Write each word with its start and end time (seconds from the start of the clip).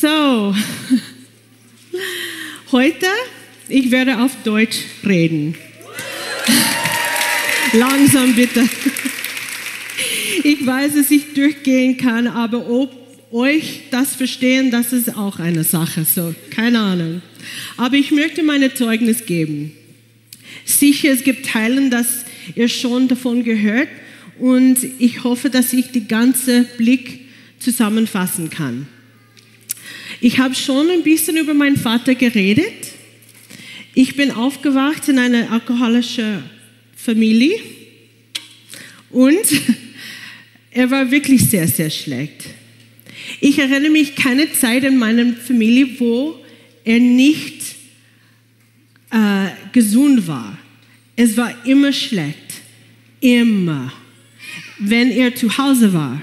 So, 0.00 0.54
heute, 2.72 3.06
ich 3.68 3.90
werde 3.90 4.20
auf 4.20 4.30
Deutsch 4.44 4.78
reden. 5.04 5.56
Langsam 7.72 8.34
bitte. 8.34 8.68
Ich 10.44 10.64
weiß, 10.64 10.94
dass 10.94 11.10
ich 11.10 11.34
durchgehen 11.34 11.96
kann, 11.96 12.28
aber 12.28 12.70
ob 12.70 12.92
euch 13.32 13.80
das 13.90 14.14
verstehen, 14.14 14.70
das 14.70 14.92
ist 14.92 15.16
auch 15.16 15.40
eine 15.40 15.64
Sache. 15.64 16.04
So, 16.04 16.32
keine 16.50 16.78
Ahnung. 16.78 17.22
Aber 17.76 17.96
ich 17.96 18.12
möchte 18.12 18.44
meine 18.44 18.72
Zeugnis 18.72 19.26
geben. 19.26 19.72
Sicher, 20.64 21.10
es 21.10 21.24
gibt 21.24 21.46
Teilen, 21.46 21.90
dass 21.90 22.24
ihr 22.54 22.68
schon 22.68 23.08
davon 23.08 23.42
gehört 23.42 23.88
und 24.38 24.78
ich 25.00 25.24
hoffe, 25.24 25.50
dass 25.50 25.72
ich 25.72 25.90
die 25.90 26.06
ganze 26.06 26.62
Blick 26.78 27.22
zusammenfassen 27.58 28.48
kann. 28.48 28.86
Ich 30.20 30.38
habe 30.40 30.54
schon 30.54 30.90
ein 30.90 31.04
bisschen 31.04 31.36
über 31.36 31.54
meinen 31.54 31.76
Vater 31.76 32.16
geredet. 32.16 32.92
Ich 33.94 34.16
bin 34.16 34.32
aufgewacht 34.32 35.08
in 35.08 35.18
einer 35.18 35.52
alkoholischen 35.52 36.42
Familie 36.96 37.56
und 39.10 39.38
er 40.72 40.90
war 40.90 41.08
wirklich 41.12 41.48
sehr, 41.48 41.68
sehr 41.68 41.90
schlecht. 41.90 42.46
Ich 43.40 43.58
erinnere 43.60 43.90
mich 43.90 44.16
keine 44.16 44.52
Zeit 44.52 44.82
in 44.82 44.98
meiner 44.98 45.34
Familie, 45.34 45.88
wo 46.00 46.34
er 46.84 46.98
nicht 46.98 47.76
äh, 49.10 49.48
gesund 49.72 50.26
war. 50.26 50.58
Es 51.14 51.36
war 51.36 51.64
immer 51.64 51.92
schlecht. 51.92 52.36
Immer. 53.20 53.92
Wenn 54.80 55.10
er 55.10 55.34
zu 55.34 55.58
Hause 55.58 55.92
war. 55.92 56.20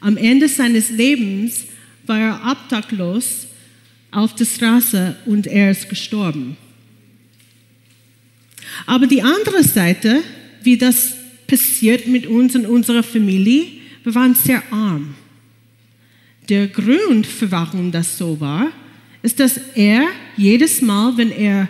Am 0.00 0.16
Ende 0.16 0.48
seines 0.48 0.90
Lebens 0.90 1.64
war 2.06 2.18
er 2.18 2.40
obdachlos 2.50 3.46
auf 4.10 4.34
der 4.34 4.44
Straße 4.44 5.16
und 5.26 5.46
er 5.46 5.70
ist 5.70 5.88
gestorben. 5.88 6.56
Aber 8.86 9.06
die 9.06 9.22
andere 9.22 9.62
Seite, 9.62 10.22
wie 10.62 10.76
das 10.76 11.14
passiert 11.46 12.06
mit 12.06 12.26
uns 12.26 12.54
und 12.54 12.66
unserer 12.66 13.02
Familie, 13.02 13.66
wir 14.04 14.14
waren 14.14 14.34
sehr 14.34 14.62
arm. 14.72 15.14
Der 16.48 16.66
Grund, 16.66 17.26
für 17.26 17.50
warum 17.50 17.92
das 17.92 18.18
so 18.18 18.38
war, 18.40 18.70
ist, 19.22 19.38
dass 19.38 19.58
er 19.74 20.08
jedes 20.36 20.82
Mal, 20.82 21.16
wenn 21.16 21.30
er 21.30 21.68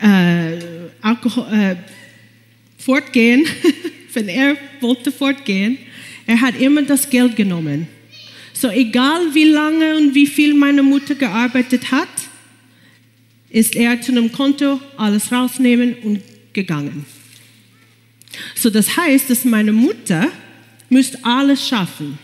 äh, 0.00 0.58
Alkohol, 1.00 1.46
äh, 1.52 1.76
fortgehen, 2.78 3.44
wenn 4.12 4.28
er 4.28 4.56
wollte 4.80 5.10
fortgehen, 5.10 5.78
er 6.26 6.40
hat 6.40 6.60
immer 6.60 6.82
das 6.82 7.08
Geld 7.10 7.34
genommen. 7.36 7.88
So 8.64 8.70
egal 8.70 9.34
wie 9.34 9.44
lange 9.44 9.94
und 9.98 10.14
wie 10.14 10.26
viel 10.26 10.54
meine 10.54 10.82
Mutter 10.82 11.14
gearbeitet 11.14 11.90
hat, 11.90 12.08
ist 13.50 13.76
er 13.76 14.00
zu 14.00 14.10
einem 14.10 14.32
Konto 14.32 14.80
alles 14.96 15.30
rausnehmen 15.30 15.96
und 16.02 16.22
gegangen. 16.54 17.04
So 18.54 18.70
das 18.70 18.96
heißt, 18.96 19.28
dass 19.28 19.44
meine 19.44 19.72
Mutter 19.72 20.32
müsste 20.88 21.18
alles 21.26 21.68
schaffen. 21.68 22.18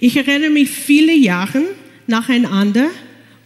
Ich 0.00 0.18
erinnere 0.18 0.50
mich 0.50 0.68
viele 0.68 1.14
Jahre 1.14 1.62
nacheinander, 2.06 2.90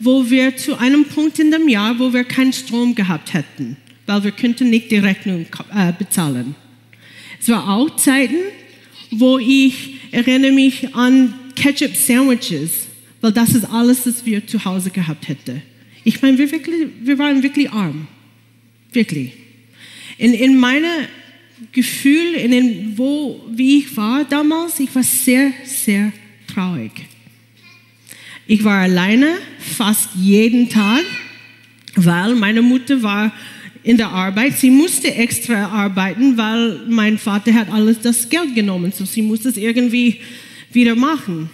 wo 0.01 0.29
wir 0.29 0.57
zu 0.57 0.77
einem 0.77 1.05
Punkt 1.05 1.39
in 1.39 1.53
dem 1.53 1.69
Jahr, 1.69 1.97
wo 2.01 2.13
wir 2.13 2.25
keinen 2.25 2.53
Strom 2.53 2.97
gehabt 2.97 3.33
hätten, 3.33 3.77
weil 4.07 4.25
wir 4.25 4.33
könnten 4.33 4.71
nicht 4.71 4.91
die 4.91 4.99
Rechnung 4.99 5.47
äh, 5.73 5.93
bezahlen. 5.97 6.57
Es 7.41 7.49
war 7.49 7.69
auch 7.69 7.95
Zeiten, 7.95 8.41
wo 9.13 9.39
ich 9.39 10.01
erinnere 10.11 10.51
mich 10.51 10.97
an 10.97 11.35
Ketchup 11.55 11.97
Sandwiches, 11.97 12.87
weil 13.21 13.33
das 13.33 13.55
ist 13.55 13.65
alles, 13.65 14.07
was 14.07 14.25
wir 14.25 14.47
zu 14.47 14.65
Hause 14.65 14.91
gehabt 14.91 15.29
hätten. 15.29 15.63
Ich 16.05 16.23
meine, 16.23 16.39
wir, 16.39 16.51
wir 17.03 17.19
waren 17.19 17.43
wirklich 17.43 17.71
arm. 17.71 18.09
Wirklich. 18.93 19.33
In, 20.19 20.35
in 20.35 20.57
meinem 20.57 21.07
Gefühl, 21.73 22.35
in 22.35 22.51
den, 22.51 22.99
wo, 22.99 23.41
wie 23.51 23.79
ich 23.79 23.97
war 23.97 24.25
damals, 24.25 24.81
ich 24.81 24.95
war 24.95 25.03
sehr, 25.03 25.53
sehr 25.65 26.13
traurig. 26.47 26.93
Ich 28.47 28.65
war 28.65 28.81
alleine 28.81 29.37
fast 29.59 30.09
jeden 30.17 30.69
Tag, 30.69 31.05
weil 31.95 32.35
meine 32.35 32.63
Mutter 32.63 33.03
war 33.03 33.33
in 33.83 33.97
der 33.97 34.09
Arbeit. 34.09 34.59
Sie 34.59 34.71
musste 34.71 35.15
extra 35.15 35.67
arbeiten, 35.67 36.37
weil 36.37 36.81
mein 36.89 37.19
Vater 37.19 37.55
hat 37.55 37.71
alles 37.71 38.01
das 38.01 38.29
Geld 38.29 38.55
genommen. 38.55 38.93
So 38.93 39.05
sie 39.05 39.23
musste 39.23 39.49
es 39.51 39.57
irgendwie 39.57 40.21
wieder 40.73 40.95
machen. 40.95 41.51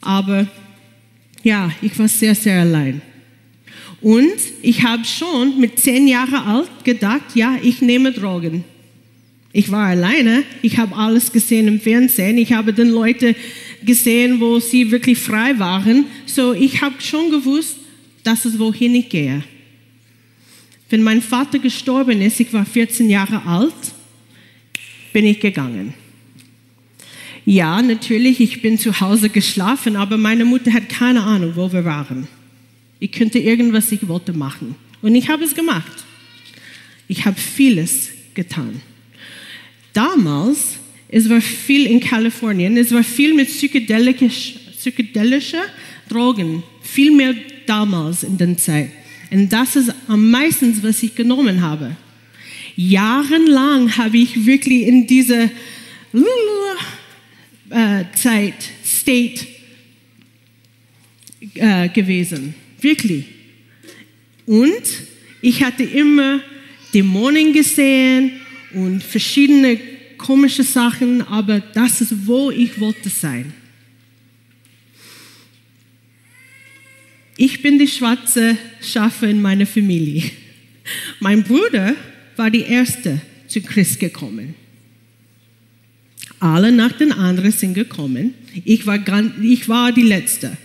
Aber 0.00 0.46
ja, 1.42 1.70
ich 1.82 1.98
war 1.98 2.08
sehr, 2.08 2.34
sehr 2.34 2.60
allein. 2.60 3.00
Und 4.00 4.36
ich 4.60 4.82
habe 4.82 5.04
schon 5.04 5.58
mit 5.60 5.78
zehn 5.78 6.06
Jahren 6.06 6.34
alt 6.34 6.84
gedacht, 6.84 7.34
ja, 7.34 7.56
ich 7.62 7.80
nehme 7.80 8.12
Drogen. 8.12 8.64
Ich 9.52 9.70
war 9.70 9.86
alleine, 9.86 10.42
ich 10.62 10.78
habe 10.78 10.96
alles 10.96 11.32
gesehen 11.32 11.68
im 11.68 11.80
Fernsehen, 11.80 12.36
ich 12.38 12.52
habe 12.52 12.72
den 12.72 12.90
Leute 12.90 13.36
gesehen, 13.84 14.40
wo 14.40 14.58
sie 14.58 14.90
wirklich 14.90 15.18
frei 15.18 15.58
waren. 15.58 16.06
So, 16.26 16.52
ich 16.52 16.82
habe 16.82 17.00
schon 17.00 17.30
gewusst, 17.30 17.76
dass 18.24 18.44
es 18.44 18.58
wohin 18.58 18.94
ich 18.94 19.08
gehe. 19.08 19.42
Wenn 20.90 21.02
mein 21.02 21.22
Vater 21.22 21.58
gestorben 21.58 22.20
ist, 22.20 22.40
ich 22.40 22.52
war 22.52 22.66
14 22.66 23.08
Jahre 23.08 23.46
alt, 23.46 23.74
bin 25.12 25.24
ich 25.24 25.40
gegangen. 25.40 25.94
Ja, 27.44 27.82
natürlich, 27.82 28.40
ich 28.40 28.62
bin 28.62 28.78
zu 28.78 29.00
Hause 29.00 29.28
geschlafen, 29.28 29.96
aber 29.96 30.16
meine 30.16 30.44
Mutter 30.44 30.72
hat 30.72 30.88
keine 30.88 31.22
Ahnung, 31.22 31.52
wo 31.56 31.72
wir 31.72 31.84
waren. 31.84 32.26
Ich 33.00 33.12
könnte 33.12 33.38
irgendwas, 33.38 33.92
ich 33.92 34.08
wollte 34.08 34.32
machen. 34.32 34.76
Und 35.02 35.14
ich 35.14 35.28
habe 35.28 35.44
es 35.44 35.54
gemacht. 35.54 36.04
Ich 37.06 37.26
habe 37.26 37.38
vieles 37.38 38.08
getan. 38.32 38.80
Damals 39.92 40.78
es 41.16 41.30
war 41.30 41.40
viel 41.40 41.86
in 41.86 42.00
Kalifornien, 42.00 42.76
es 42.76 42.90
war 42.92 43.04
viel 43.04 43.34
mit 43.34 43.46
psychedelischen 43.46 44.58
psychedelische 44.76 45.58
Drogen, 46.08 46.64
viel 46.82 47.12
mehr 47.12 47.36
damals 47.66 48.24
in 48.24 48.36
der 48.36 48.56
Zeit. 48.56 48.90
Und 49.30 49.52
das 49.52 49.76
ist 49.76 49.94
am 50.08 50.28
meisten, 50.28 50.76
was 50.82 51.04
ich 51.04 51.14
genommen 51.14 51.60
habe. 51.60 51.96
Jahrelang 52.74 53.96
habe 53.96 54.18
ich 54.18 54.44
wirklich 54.44 54.88
in 54.88 55.06
dieser 55.06 55.48
äh, 57.74 58.04
Zeit, 58.14 58.54
State 58.84 59.46
äh, 61.54 61.88
gewesen. 61.88 62.54
Wirklich. 62.80 63.24
Und 64.46 64.82
ich 65.42 65.62
hatte 65.62 65.82
immer 65.82 66.40
Dämonen 66.92 67.52
gesehen 67.52 68.32
und 68.74 69.02
verschiedene 69.02 69.78
komische 70.16 70.62
Sachen, 70.62 71.22
aber 71.22 71.60
das 71.60 72.00
ist, 72.00 72.26
wo 72.26 72.50
ich 72.50 72.78
wollte 72.78 73.08
sein. 73.08 73.52
Ich 77.36 77.60
bin 77.60 77.80
die 77.80 77.88
schwarze 77.88 78.56
Schafe 78.80 79.26
in 79.26 79.42
meiner 79.42 79.66
Familie. 79.66 80.22
Mein 81.20 81.42
Bruder 81.42 81.96
war 82.36 82.50
die 82.50 82.62
erste 82.62 83.20
zu 83.48 83.60
Christ 83.60 83.98
gekommen. 83.98 84.54
Alle 86.44 86.72
nach 86.72 86.92
den 86.92 87.12
anderen 87.12 87.52
sind 87.52 87.74
gekommen. 87.74 88.34
Ich 88.64 88.86
war, 88.86 88.98
ganz, 88.98 89.32
ich 89.42 89.68
war 89.68 89.92
die 89.92 90.02
letzte. 90.02 90.56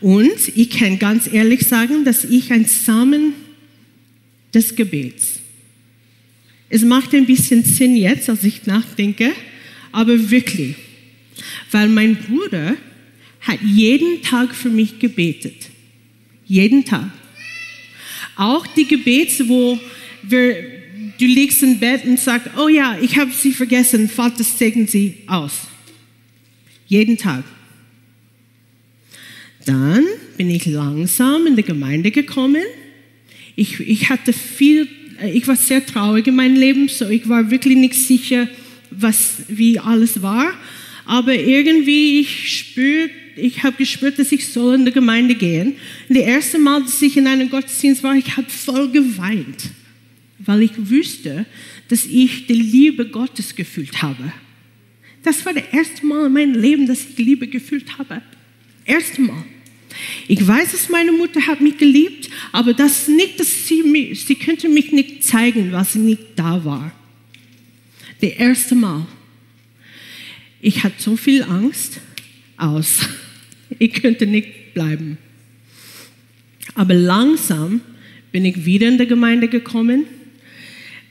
Und 0.00 0.56
ich 0.56 0.70
kann 0.70 0.98
ganz 0.98 1.32
ehrlich 1.32 1.66
sagen, 1.66 2.04
dass 2.04 2.24
ich 2.24 2.52
ein 2.52 2.64
Samen 2.64 3.34
des 4.52 4.74
Gebets 4.74 5.40
es 6.74 6.82
macht 6.82 7.14
ein 7.14 7.24
bisschen 7.24 7.62
Sinn 7.62 7.94
jetzt, 7.94 8.28
als 8.28 8.42
ich 8.42 8.66
nachdenke, 8.66 9.32
aber 9.92 10.30
wirklich, 10.30 10.74
weil 11.70 11.88
mein 11.88 12.16
Bruder 12.16 12.74
hat 13.42 13.60
jeden 13.62 14.22
Tag 14.22 14.52
für 14.54 14.70
mich 14.70 14.98
gebetet. 14.98 15.70
Jeden 16.46 16.84
Tag. 16.84 17.12
Auch 18.34 18.66
die 18.66 18.88
Gebete, 18.88 19.48
wo 19.48 19.78
wir, 20.22 20.64
du 21.18 21.24
liegst 21.24 21.62
im 21.62 21.78
Bett 21.78 22.04
und 22.04 22.18
sagst, 22.18 22.50
oh 22.58 22.68
ja, 22.68 22.96
ich 23.00 23.18
habe 23.18 23.30
sie 23.32 23.52
vergessen, 23.52 24.08
Vater 24.08 24.44
segne 24.44 24.86
sie 24.86 25.18
aus. 25.26 25.52
Jeden 26.86 27.16
Tag. 27.16 27.44
Dann 29.64 30.04
bin 30.36 30.50
ich 30.50 30.66
langsam 30.66 31.46
in 31.46 31.56
die 31.56 31.62
Gemeinde 31.62 32.10
gekommen. 32.10 32.62
Ich, 33.56 33.80
ich 33.80 34.10
hatte 34.10 34.32
viel 34.32 34.88
äh, 35.20 35.30
ich 35.30 35.46
war 35.46 35.56
sehr 35.56 35.84
traurig 35.84 36.26
in 36.26 36.36
meinem 36.36 36.56
Leben, 36.56 36.88
so 36.88 37.08
ich 37.08 37.28
war 37.28 37.50
wirklich 37.50 37.76
nicht 37.76 37.94
sicher, 37.94 38.48
was, 38.90 39.42
wie 39.48 39.78
alles 39.78 40.22
war. 40.22 40.52
Aber 41.06 41.34
irgendwie, 41.34 42.20
ich 42.20 42.58
spür, 42.58 43.08
ich 43.36 43.62
habe 43.62 43.76
gespürt, 43.76 44.18
dass 44.18 44.32
ich 44.32 44.48
soll 44.48 44.76
in 44.76 44.86
die 44.86 44.92
Gemeinde 44.92 45.34
gehen. 45.34 45.74
Und 46.08 46.16
das 46.16 46.24
erste 46.24 46.58
Mal, 46.58 46.82
dass 46.82 47.02
ich 47.02 47.16
in 47.16 47.26
einem 47.26 47.50
Gottesdienst 47.50 48.02
war, 48.02 48.14
ich 48.14 48.36
habe 48.36 48.48
voll 48.48 48.90
geweint, 48.90 49.70
weil 50.38 50.62
ich 50.62 50.72
wusste, 50.90 51.46
dass 51.88 52.06
ich 52.06 52.46
die 52.46 52.54
Liebe 52.54 53.06
Gottes 53.06 53.54
gefühlt 53.54 54.02
habe. 54.02 54.32
Das 55.22 55.44
war 55.46 55.54
das 55.54 55.64
erste 55.72 56.04
Mal 56.04 56.26
in 56.26 56.32
meinem 56.32 56.60
Leben, 56.60 56.86
dass 56.86 57.04
ich 57.04 57.18
Liebe 57.18 57.46
gefühlt 57.46 57.98
habe. 57.98 58.20
Erste 58.84 59.22
Mal. 59.22 59.44
Ich 60.26 60.46
weiß, 60.46 60.72
dass 60.72 60.88
meine 60.88 61.12
Mutter 61.12 61.46
hat 61.46 61.60
mich 61.60 61.78
geliebt, 61.78 62.28
aber 62.52 62.74
das 62.74 63.08
nicht, 63.08 63.38
dass 63.38 63.68
sie, 63.68 63.82
mich, 63.82 64.24
sie 64.24 64.34
könnte 64.34 64.68
mich 64.68 64.92
nicht 64.92 65.22
zeigen, 65.22 65.72
was 65.72 65.94
nicht 65.94 66.22
da 66.36 66.64
war. 66.64 66.92
Das 68.20 68.30
erste 68.30 68.74
Mal. 68.74 69.06
Ich 70.60 70.82
hatte 70.82 71.00
so 71.00 71.16
viel 71.16 71.42
Angst 71.42 72.00
aus. 72.56 73.00
Ich 73.80 73.94
könnte 73.94 74.24
nicht 74.24 74.72
bleiben. 74.72 75.18
Aber 76.76 76.94
langsam 76.94 77.80
bin 78.30 78.44
ich 78.44 78.64
wieder 78.64 78.86
in 78.86 78.98
die 78.98 79.06
Gemeinde 79.06 79.48
gekommen 79.48 80.04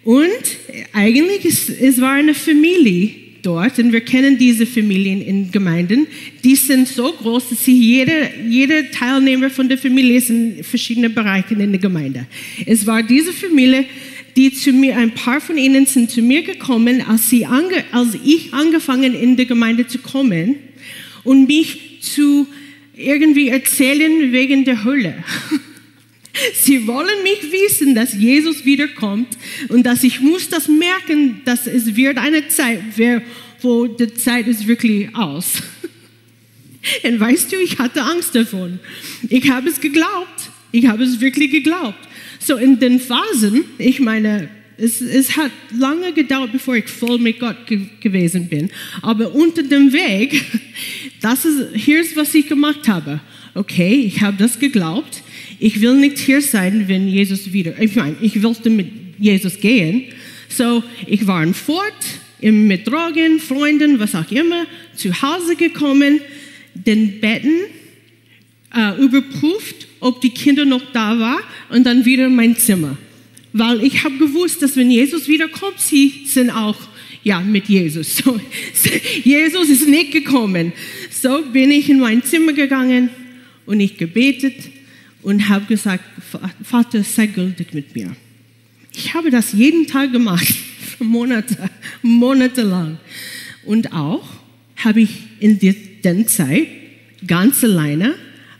und 0.03 0.57
eigentlich 0.91 1.45
es, 1.45 1.69
es 1.69 2.01
war 2.01 2.13
eine 2.13 2.33
Familie 2.33 3.11
dort 3.41 3.77
und 3.77 3.91
wir 3.91 4.01
kennen 4.01 4.37
diese 4.37 4.65
Familien 4.65 5.21
in 5.21 5.51
Gemeinden. 5.51 6.07
Die 6.43 6.55
sind 6.55 6.87
so 6.87 7.11
groß, 7.11 7.49
dass 7.49 7.65
sie 7.65 7.77
jede, 7.77 8.31
jeder 8.49 8.89
Teilnehmer 8.91 9.49
von 9.49 9.67
der 9.69 9.77
Familie 9.77 10.17
ist 10.17 10.29
in 10.29 10.63
verschiedenen 10.63 11.13
Bereichen 11.13 11.59
in 11.59 11.71
der 11.71 11.81
Gemeinde. 11.81 12.25
Es 12.65 12.85
war 12.87 13.03
diese 13.03 13.33
Familie, 13.33 13.85
die 14.35 14.51
zu 14.51 14.71
mir, 14.73 14.97
ein 14.97 15.11
paar 15.11 15.39
von 15.39 15.57
ihnen 15.57 15.85
sind 15.85 16.09
zu 16.09 16.21
mir 16.21 16.41
gekommen, 16.41 17.01
als, 17.07 17.29
sie 17.29 17.45
ange, 17.45 17.83
als 17.91 18.17
ich 18.23 18.53
angefangen 18.53 19.13
in 19.13 19.37
der 19.37 19.45
Gemeinde 19.45 19.85
zu 19.85 19.99
kommen 19.99 20.55
und 21.23 21.47
mich 21.47 21.99
zu 22.01 22.47
irgendwie 22.95 23.49
erzählen 23.49 24.31
wegen 24.31 24.65
der 24.65 24.83
Hölle. 24.83 25.15
Sie 26.53 26.87
wollen 26.87 27.23
mich 27.23 27.51
wissen, 27.51 27.95
dass 27.95 28.13
Jesus 28.13 28.65
wiederkommt 28.65 29.37
und 29.69 29.83
dass 29.83 30.03
ich 30.03 30.19
muss 30.19 30.49
das 30.49 30.67
merken, 30.67 31.41
dass 31.45 31.67
es 31.67 31.95
wird 31.95 32.17
eine 32.17 32.47
Zeit, 32.47 32.81
wo 33.61 33.87
die 33.87 34.13
Zeit 34.13 34.47
ist 34.47 34.67
wirklich 34.67 35.15
aus. 35.15 35.61
Und 37.03 37.17
weißt 37.17 37.51
du, 37.51 37.55
ich 37.55 37.79
hatte 37.79 38.01
Angst 38.01 38.35
davon. 38.35 38.79
Ich 39.29 39.49
habe 39.49 39.69
es 39.69 39.79
geglaubt. 39.79 40.51
Ich 40.73 40.87
habe 40.87 41.03
es 41.03 41.21
wirklich 41.21 41.49
geglaubt. 41.49 41.99
So 42.39 42.57
in 42.57 42.79
den 42.79 42.99
Phasen, 42.99 43.63
ich 43.77 44.01
meine, 44.01 44.49
es, 44.77 44.99
es, 45.01 45.37
hat 45.37 45.51
lange 45.77 46.11
gedauert, 46.13 46.51
bevor 46.51 46.75
ich 46.75 46.87
voll 46.87 47.19
mit 47.19 47.39
Gott 47.39 47.67
ge 47.67 47.81
gewesen 48.01 48.49
bin. 48.49 48.69
Aber 49.01 49.33
unter 49.33 49.63
dem 49.63 49.93
Weg, 49.93 50.43
das 51.21 51.45
ist, 51.45 51.75
hier 51.75 52.01
ist, 52.01 52.17
was 52.17 52.33
ich 52.35 52.47
gemacht 52.47 52.87
habe. 52.87 53.21
Okay, 53.53 53.93
ich 53.93 54.21
habe 54.21 54.35
das 54.37 54.59
geglaubt. 54.59 55.22
Ich 55.65 55.79
will 55.79 55.93
nicht 55.93 56.17
hier 56.17 56.41
sein, 56.41 56.89
wenn 56.89 57.07
Jesus 57.07 57.53
wieder, 57.53 57.81
ich 57.81 57.95
meine, 57.95 58.17
ich 58.19 58.43
wollte 58.43 58.69
mit 58.69 58.85
Jesus 59.17 59.57
gehen. 59.61 60.03
So, 60.49 60.83
ich 61.07 61.25
war 61.25 61.47
fort, 61.53 62.03
mit 62.41 62.85
Drogen, 62.85 63.39
Freunden, 63.39 63.97
was 63.97 64.13
auch 64.13 64.29
immer, 64.29 64.65
zu 64.93 65.21
Hause 65.21 65.55
gekommen, 65.55 66.19
den 66.73 67.21
Betten 67.21 67.61
äh, 68.75 69.01
überprüft, 69.01 69.87
ob 70.01 70.19
die 70.19 70.31
Kinder 70.31 70.65
noch 70.65 70.81
da 70.91 71.17
waren 71.17 71.43
und 71.69 71.85
dann 71.85 72.03
wieder 72.03 72.25
in 72.25 72.35
mein 72.35 72.57
Zimmer. 72.57 72.97
Weil 73.53 73.85
ich 73.85 74.03
habe 74.03 74.17
gewusst, 74.17 74.61
dass 74.61 74.75
wenn 74.75 74.91
Jesus 74.91 75.29
wiederkommt, 75.29 75.79
sie 75.79 76.25
sind 76.25 76.49
auch 76.49 76.75
ja, 77.23 77.39
mit 77.39 77.69
Jesus. 77.69 78.17
So, 78.17 78.37
Jesus 79.23 79.69
ist 79.69 79.87
nicht 79.87 80.11
gekommen. 80.11 80.73
So 81.09 81.41
bin 81.53 81.71
ich 81.71 81.89
in 81.89 82.01
mein 82.01 82.21
Zimmer 82.21 82.51
gegangen 82.51 83.07
und 83.65 83.79
ich 83.79 83.95
gebetet 83.95 84.55
und 85.23 85.49
habe 85.49 85.65
gesagt, 85.65 86.03
Vater, 86.63 87.03
sei 87.03 87.27
gültig 87.27 87.73
mit 87.73 87.95
mir. 87.95 88.15
Ich 88.95 89.13
habe 89.13 89.31
das 89.31 89.53
jeden 89.53 89.87
Tag 89.87 90.11
gemacht, 90.11 90.47
für 90.97 91.03
Monate, 91.03 91.69
monatelang. 92.01 92.97
Und 93.65 93.93
auch 93.93 94.27
habe 94.77 95.01
ich 95.01 95.09
in 95.39 95.59
der 95.59 96.27
Zeit 96.27 96.67
ganz 97.25 97.63
alleine 97.63 98.15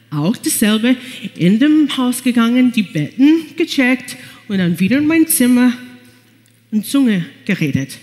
auch 0.10 0.38
dasselbe 0.38 0.95
in 1.36 1.60
dem 1.60 1.95
Haus 1.98 2.24
gegangen, 2.24 2.71
die 2.71 2.83
Betten 2.83 3.45
gecheckt 3.57 4.16
und 4.48 4.59
dann 4.59 4.80
wieder 4.80 4.98
in 5.00 5.07
mein 5.07 5.27
Zimmer 5.27 5.74
und 6.71 6.86
Zunge 6.86 7.25
geredet. 7.45 7.98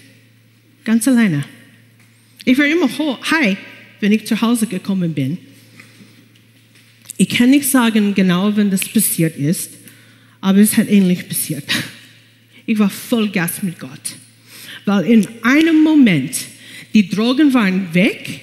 Ganz 0.84 1.06
alleine. 1.06 1.44
Ich 2.44 2.58
war 2.58 2.66
immer 2.66 2.88
hi, 3.30 3.56
wenn 4.00 4.12
ich 4.12 4.26
zu 4.26 4.40
Hause 4.40 4.66
gekommen 4.66 5.14
bin. 5.14 5.38
Ich 7.20 7.28
kann 7.28 7.50
nicht 7.50 7.68
sagen 7.68 8.14
genau, 8.14 8.56
wenn 8.56 8.70
das 8.70 8.80
passiert 8.88 9.36
ist, 9.36 9.72
aber 10.40 10.56
es 10.60 10.78
hat 10.78 10.88
ähnlich 10.88 11.28
passiert. 11.28 11.64
Ich 12.64 12.78
war 12.78 12.88
voll 12.88 13.28
Gas 13.28 13.62
mit 13.62 13.78
Gott, 13.78 14.16
weil 14.86 15.04
in 15.04 15.28
einem 15.42 15.82
Moment 15.82 16.34
die 16.94 17.10
Drogen 17.10 17.52
waren 17.52 17.92
weg, 17.92 18.40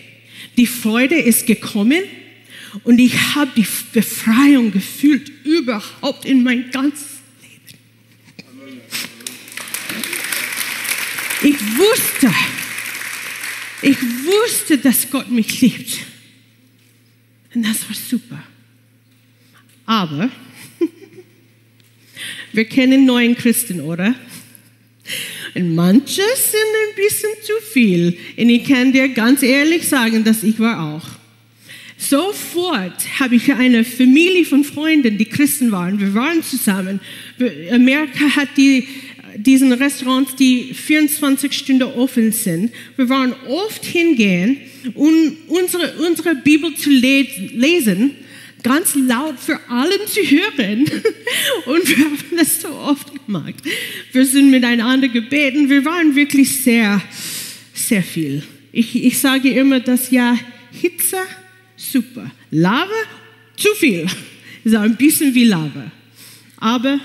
die 0.58 0.68
Freude 0.68 1.16
ist 1.16 1.48
gekommen 1.48 2.04
und 2.84 3.00
ich 3.00 3.16
habe 3.34 3.50
die 3.58 3.66
Befreiung 3.94 4.72
gefühlt 4.72 5.32
überhaupt 5.44 6.26
in 6.26 6.44
mein 6.44 6.70
ganzes 6.70 7.18
Leben. 7.42 7.80
Ich 11.42 11.60
wusste, 11.80 12.32
ich 13.82 14.00
wusste, 14.00 14.78
dass 14.78 15.10
Gott 15.10 15.32
mich 15.32 15.62
liebt. 15.62 15.98
Und 17.56 17.66
das 17.66 17.90
war 17.90 17.96
super. 17.96 18.44
Aber 19.88 20.30
wir 22.52 22.66
kennen 22.66 23.06
neuen 23.06 23.36
Christen, 23.36 23.80
oder? 23.80 24.14
Und 25.56 25.76
manche 25.76 26.22
sind 26.22 26.22
ein 26.22 26.96
bisschen 26.96 27.30
zu 27.42 27.54
viel. 27.72 28.18
Und 28.38 28.50
ich 28.50 28.66
kann 28.66 28.92
dir 28.92 29.08
ganz 29.08 29.42
ehrlich 29.42 29.88
sagen, 29.88 30.24
dass 30.24 30.44
ich 30.44 30.60
war 30.60 30.94
auch. 30.94 31.08
Sofort 31.98 33.20
habe 33.20 33.36
ich 33.36 33.52
eine 33.52 33.84
Familie 33.84 34.46
von 34.46 34.64
Freunden, 34.66 35.18
die 35.18 35.26
Christen 35.26 35.72
waren. 35.72 36.00
Wir 36.00 36.14
waren 36.14 36.44
zusammen. 36.44 37.00
Amerika 37.72 38.36
hat 38.36 38.50
die, 38.58 38.88
diesen 39.38 39.72
Restaurants, 39.72 40.36
die 40.36 40.74
24 40.74 41.54
Stunden 41.54 41.84
offen 41.84 42.34
sind. 42.34 42.72
Wir 42.98 43.08
waren 43.08 43.34
oft 43.48 43.86
hingehen, 43.86 44.58
um 44.96 45.38
unsere, 45.48 45.94
unsere 46.06 46.36
Bibel 46.36 46.76
zu 46.76 46.90
lesen 46.90 48.16
ganz 48.64 48.96
laut 48.96 49.40
für 49.40 49.60
allen 49.70 50.08
zu 50.08 50.22
hören. 50.22 50.86
Und 51.66 51.88
wir 51.88 51.98
haben 51.98 52.18
das 52.38 52.62
so 52.62 52.70
oft 52.70 53.26
gemacht. 53.26 53.56
Wir 54.12 54.26
sind 54.26 54.52
miteinander 54.52 55.08
gebeten. 55.08 55.70
Wir 55.70 55.86
waren 55.86 56.16
wirklich 56.16 56.62
sehr, 56.62 57.02
sehr 57.74 58.04
viel. 58.04 58.44
Ich, 58.72 58.96
ich 58.96 59.18
sage 59.20 59.50
immer 59.50 59.80
das 59.80 60.12
ja 60.12 60.38
Hitze, 60.72 61.18
super. 61.76 62.32
Lava, 62.52 62.92
zu 63.56 63.70
viel. 63.76 64.08
War 64.64 64.82
ein 64.82 64.98
bisschen 64.98 65.34
wie 65.34 65.46
Lava. 65.46 65.92
Aber 66.58 67.00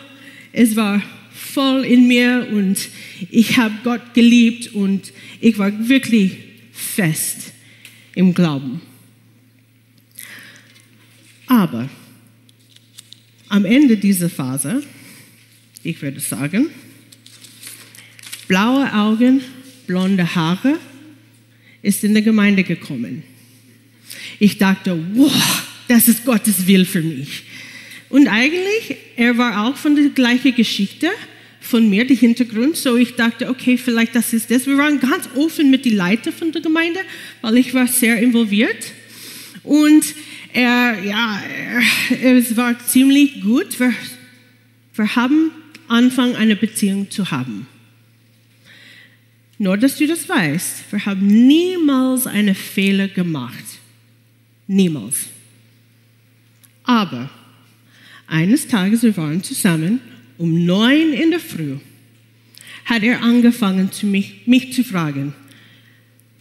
es 0.53 0.75
war 0.77 1.03
voll 1.33 1.85
in 1.85 2.07
mir 2.07 2.49
und 2.50 2.79
ich 3.31 3.57
habe 3.57 3.75
Gott 3.85 4.15
geliebt 4.15 4.75
und 4.75 5.12
ich 5.41 5.59
war 5.59 5.88
wirklich 5.88 6.33
fest 6.73 7.53
im 8.15 8.35
Glauben. 8.35 8.81
Aber 11.53 11.87
am 13.51 13.67
Ende 13.67 13.99
dieser 13.99 14.31
Phase, 14.31 14.83
ich 15.83 16.01
würde 16.01 16.19
sagen, 16.19 16.71
blaue 18.49 18.91
Augen, 18.95 19.43
blonde 19.87 20.35
Haare, 20.35 20.79
ist 21.83 22.05
in 22.05 22.15
der 22.15 22.23
Gemeinde 22.23 22.65
gekommen. 22.65 23.23
Ich 24.39 24.57
dachte, 24.57 24.99
wow, 25.13 25.63
das 25.89 26.09
ist 26.09 26.25
Gottes 26.25 26.67
Will 26.67 26.87
für 26.87 27.03
mich. 27.03 27.43
Und 28.09 28.29
eigentlich, 28.29 28.97
er 29.17 29.37
war 29.37 29.67
auch 29.67 29.77
von 29.77 29.95
der 29.95 30.09
gleichen 30.09 30.55
Geschichte 30.55 31.11
von 31.61 31.87
mir, 31.91 32.07
der 32.07 32.17
Hintergrund. 32.17 32.79
So 32.79 32.97
ich 32.97 33.15
dachte, 33.15 33.51
okay, 33.51 33.77
vielleicht 33.77 34.15
das 34.15 34.33
ist 34.33 34.51
das. 34.51 34.67
Wir 34.67 34.79
waren 34.79 35.01
ganz 35.01 35.29
offen 35.37 35.71
mit 35.71 35.85
den 35.85 35.97
Leiter 35.97 36.33
von 36.33 36.51
der 36.51 36.63
Gemeinde, 36.63 37.01
weil 37.43 37.59
ich 37.59 37.75
war 37.75 37.87
sehr 37.87 38.17
involviert. 38.23 38.93
Und 39.63 40.03
er, 40.53 41.03
ja, 41.03 41.43
es 42.23 42.57
war 42.57 42.79
ziemlich 42.79 43.41
gut. 43.41 43.79
Wir, 43.79 43.93
wir 44.95 45.17
haben 45.17 45.51
angefangen, 45.89 46.37
eine 46.37 46.57
Beziehung 46.57 47.11
zu 47.11 47.31
haben. 47.31 47.67
Nur, 49.59 49.77
dass 49.77 49.97
du 49.97 50.07
das 50.07 50.29
weißt, 50.29 50.91
wir 50.91 51.07
haben 51.07 51.27
niemals 51.27 52.27
einen 52.27 52.55
Fehler 52.55 53.09
gemacht. 53.09 53.65
Niemals. 54.67 55.27
Aber 56.85 57.31
eines 58.27 58.67
Tages, 58.67 59.03
wir 59.03 59.17
waren 59.17 59.43
zusammen, 59.43 60.01
um 60.39 60.65
neun 60.65 61.13
in 61.13 61.31
der 61.31 61.41
Früh, 61.41 61.77
hat 62.85 63.03
er 63.03 63.23
angefangen, 63.23 63.93
zu 63.93 64.07
mich, 64.07 64.47
mich 64.47 64.73
zu 64.73 64.83
fragen, 64.83 65.35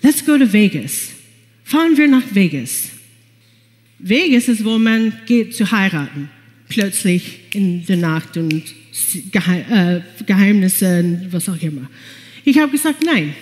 let's 0.01 0.25
go 0.25 0.37
to 0.37 0.51
Vegas. 0.51 1.09
Fahren 1.63 1.95
wir 1.95 2.07
nach 2.07 2.23
Vegas. 2.33 2.89
Vegas 4.03 4.47
ist, 4.47 4.65
wo 4.65 4.77
man 4.77 5.13
geht 5.25 5.55
zu 5.55 5.71
heiraten. 5.71 6.29
Plötzlich 6.69 7.39
in 7.53 7.85
der 7.85 7.97
Nacht 7.97 8.37
und 8.37 8.63
äh, 9.33 10.01
Geheimnisse 10.25 10.99
und 10.99 11.33
was 11.33 11.49
auch 11.49 11.61
immer. 11.61 11.89
Ich 12.43 12.57
habe 12.57 12.71
gesagt, 12.71 13.03
nein, 13.03 13.35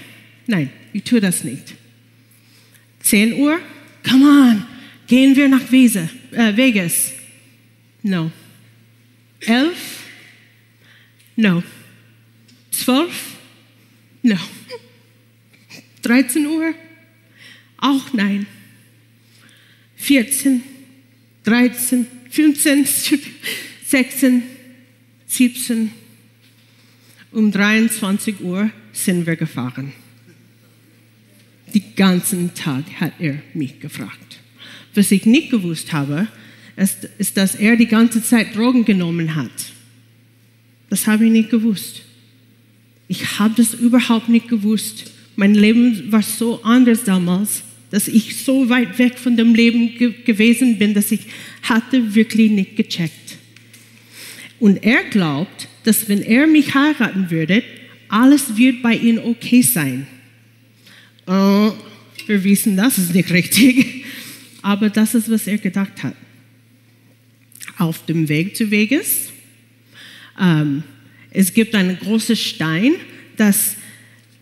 nein, 0.48 0.70
ich 0.94 1.04
tue 1.04 1.22
das 1.22 1.44
nicht. 1.44 1.76
10 3.02 3.34
Uhr, 3.34 3.60
come 4.08 4.26
on, 4.26 4.66
gehen 5.08 5.36
wir 5.36 5.48
nach 5.48 5.72
äh, 5.72 6.58
Vegas. 6.58 7.14
No. 8.02 8.32
11? 9.42 10.04
No. 11.36 11.64
12? 12.72 13.38
No. 14.24 14.36
13 16.02 16.46
Uhr? 16.48 16.74
Auch 17.78 18.12
nein. 18.14 18.46
14, 20.00 20.64
13, 21.44 22.08
15, 22.30 22.88
16, 23.86 24.44
17. 25.28 25.92
Um 27.32 27.52
23 27.52 28.42
Uhr 28.42 28.72
sind 28.92 29.28
wir 29.28 29.36
gefahren. 29.36 29.92
Den 31.74 31.84
ganzen 31.96 32.54
Tag 32.56 32.86
hat 33.00 33.14
er 33.20 33.42
mich 33.54 33.80
gefragt. 33.80 34.40
Was 34.96 35.12
ich 35.12 35.26
nicht 35.26 35.52
gewusst 35.52 35.94
habe, 35.94 36.28
ist, 36.76 37.08
ist, 37.20 37.38
dass 37.38 37.56
er 37.56 37.76
die 37.76 37.86
ganze 37.86 38.24
Zeit 38.24 38.56
Drogen 38.56 38.86
genommen 38.86 39.36
hat. 39.36 39.52
Das 40.90 41.06
habe 41.06 41.26
ich 41.26 41.32
nicht 41.32 41.52
gewusst. 41.52 42.02
Ich 43.08 43.38
habe 43.38 43.54
das 43.56 43.74
überhaupt 43.74 44.30
nicht 44.30 44.48
gewusst. 44.48 45.12
Mein 45.36 45.54
Leben 45.54 46.12
war 46.12 46.24
so 46.24 46.64
anders 46.64 47.04
damals, 47.04 47.64
dass 47.92 48.08
ich 48.08 48.38
so 48.44 48.70
weit 48.70 49.00
weg 49.00 49.18
von 49.18 49.36
dem 49.36 49.56
Leben 49.56 49.98
ge 49.98 50.14
gewesen 50.26 50.78
bin, 50.78 50.94
dass 50.94 51.12
ich 51.12 51.22
hatte 51.64 52.16
wirklich 52.16 52.52
nicht 52.52 52.76
gecheckt. 52.76 53.38
Und 54.60 54.84
er 54.84 55.04
glaubt, 55.06 55.68
dass 55.84 56.10
wenn 56.10 56.22
er 56.22 56.46
mich 56.48 56.76
heiraten 56.76 57.32
würde, 57.32 57.64
alles 58.10 58.58
wird 58.58 58.82
bei 58.82 58.96
ihm 58.96 59.20
okay 59.20 59.62
sein. 59.62 60.08
Uh, 61.28 61.72
wir 62.28 62.44
wissen, 62.44 62.76
das 62.76 62.98
ist 62.98 63.14
nicht 63.14 63.32
richtig. 63.32 64.06
Aber 64.62 64.90
das 64.90 65.16
ist, 65.16 65.30
was 65.30 65.48
er 65.48 65.58
gedacht 65.58 66.04
hat. 66.04 66.16
Auf 67.78 68.06
dem 68.06 68.28
Weg 68.28 68.58
zu 68.58 68.70
Vegas. 68.72 69.30
Ähm, 70.40 70.84
es 71.32 71.54
gibt 71.54 71.76
einen 71.76 71.98
großen 71.98 72.36
Stein, 72.36 72.94
das, 73.38 73.76